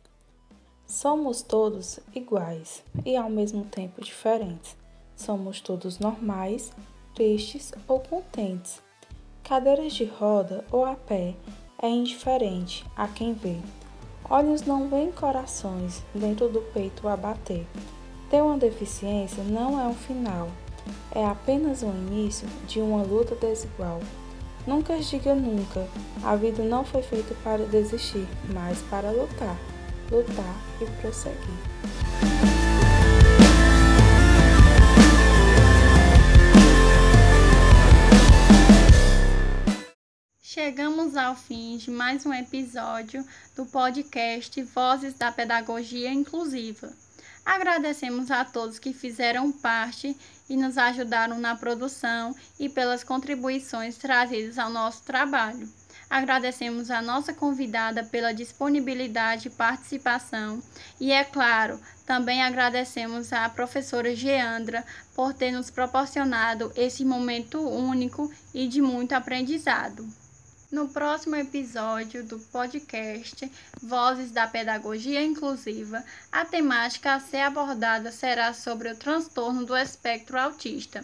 Somos 0.87 1.43
todos 1.43 1.99
iguais 2.15 2.83
e 3.05 3.15
ao 3.15 3.29
mesmo 3.29 3.65
tempo 3.65 4.03
diferentes. 4.03 4.75
Somos 5.15 5.61
todos 5.61 5.99
normais, 5.99 6.71
tristes 7.13 7.71
ou 7.87 7.99
contentes. 7.99 8.81
Cadeiras 9.43 9.93
de 9.93 10.05
roda 10.05 10.65
ou 10.71 10.83
a 10.83 10.95
pé 10.95 11.35
é 11.79 11.87
indiferente 11.87 12.83
a 12.95 13.07
quem 13.07 13.35
vê. 13.35 13.57
Olhos 14.27 14.63
não 14.63 14.89
veem 14.89 15.11
corações 15.11 16.01
dentro 16.15 16.49
do 16.49 16.63
peito 16.73 17.07
a 17.07 17.15
bater. 17.15 17.67
Ter 18.31 18.41
uma 18.41 18.57
deficiência 18.57 19.43
não 19.43 19.79
é 19.79 19.85
um 19.85 19.93
final, 19.93 20.47
é 21.13 21.23
apenas 21.23 21.83
um 21.83 21.91
início 21.91 22.47
de 22.65 22.81
uma 22.81 23.03
luta 23.03 23.35
desigual. 23.35 23.99
Nunca 24.67 24.95
diga 24.99 25.33
nunca. 25.33 25.87
A 26.23 26.35
vida 26.35 26.63
não 26.63 26.85
foi 26.85 27.01
feita 27.01 27.33
para 27.43 27.65
desistir, 27.65 28.27
mas 28.53 28.79
para 28.91 29.09
lutar, 29.09 29.57
lutar 30.11 30.55
e 30.79 30.85
prosseguir. 31.01 31.71
Chegamos 40.39 41.17
ao 41.17 41.35
fim 41.35 41.77
de 41.77 41.89
mais 41.89 42.23
um 42.23 42.33
episódio 42.33 43.25
do 43.55 43.65
podcast 43.65 44.61
Vozes 44.61 45.15
da 45.15 45.31
Pedagogia 45.31 46.13
Inclusiva. 46.13 46.93
Agradecemos 47.43 48.29
a 48.29 48.45
todos 48.45 48.77
que 48.77 48.93
fizeram 48.93 49.51
parte 49.51 50.15
e 50.51 50.57
nos 50.57 50.77
ajudaram 50.77 51.39
na 51.39 51.55
produção 51.55 52.35
e 52.59 52.67
pelas 52.67 53.05
contribuições 53.05 53.95
trazidas 53.95 54.59
ao 54.59 54.69
nosso 54.69 55.01
trabalho. 55.03 55.65
Agradecemos 56.09 56.91
a 56.91 57.01
nossa 57.01 57.33
convidada 57.33 58.03
pela 58.03 58.33
disponibilidade 58.33 59.47
e 59.47 59.51
participação 59.51 60.61
e, 60.99 61.09
é 61.09 61.23
claro, 61.23 61.79
também 62.05 62.43
agradecemos 62.43 63.31
à 63.31 63.47
professora 63.47 64.13
Geandra 64.13 64.85
por 65.15 65.33
ter 65.33 65.51
nos 65.51 65.71
proporcionado 65.71 66.69
esse 66.75 67.05
momento 67.05 67.65
único 67.65 68.29
e 68.53 68.67
de 68.67 68.81
muito 68.81 69.13
aprendizado. 69.13 70.20
No 70.71 70.87
próximo 70.87 71.35
episódio 71.35 72.23
do 72.23 72.39
podcast 72.39 73.51
Vozes 73.83 74.31
da 74.31 74.47
Pedagogia 74.47 75.21
Inclusiva, 75.21 76.01
a 76.31 76.45
temática 76.45 77.13
a 77.13 77.19
ser 77.19 77.41
abordada 77.41 78.09
será 78.09 78.53
sobre 78.53 78.89
o 78.89 78.95
transtorno 78.95 79.65
do 79.65 79.75
espectro 79.75 80.39
autista, 80.39 81.03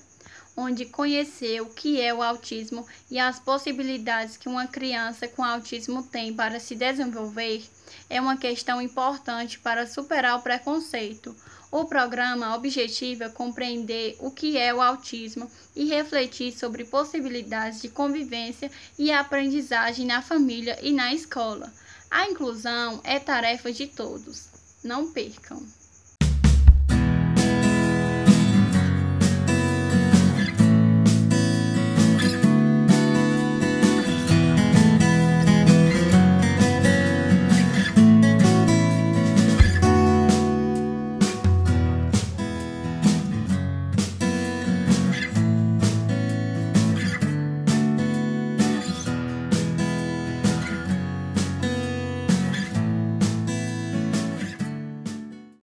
onde 0.56 0.86
conhecer 0.86 1.60
o 1.62 1.66
que 1.66 2.00
é 2.00 2.14
o 2.14 2.24
autismo 2.24 2.88
e 3.12 3.20
as 3.20 3.40
possibilidades 3.40 4.38
que 4.38 4.48
uma 4.48 4.68
criança 4.68 5.28
com 5.28 5.44
autismo 5.44 6.02
tem 6.02 6.34
para 6.34 6.62
se 6.62 6.74
desenvolver 6.74 7.70
é 8.10 8.22
uma 8.22 8.38
questão 8.38 8.82
importante 8.82 9.60
para 9.60 9.86
superar 9.86 10.38
o 10.38 10.42
preconceito 10.42 11.36
o 11.72 11.86
programa 11.86 12.56
objetiva 12.56 13.30
compreender 13.30 14.16
o 14.20 14.32
que 14.32 14.58
é 14.58 14.74
o 14.74 14.82
autismo 14.82 15.50
e 15.76 15.86
refletir 15.86 16.52
sobre 16.52 16.86
possibilidades 16.86 17.82
de 17.82 17.90
convivência 17.90 18.72
e 18.98 19.12
aprendizagem 19.12 20.06
na 20.06 20.22
família 20.22 20.78
e 20.82 20.92
na 20.92 21.14
escola. 21.14 21.72
A 22.10 22.30
inclusão 22.30 23.02
é 23.04 23.20
tarefa 23.20 23.72
de 23.72 23.88
todos. 23.88 24.48
Não 24.84 25.12
percam! 25.12 25.77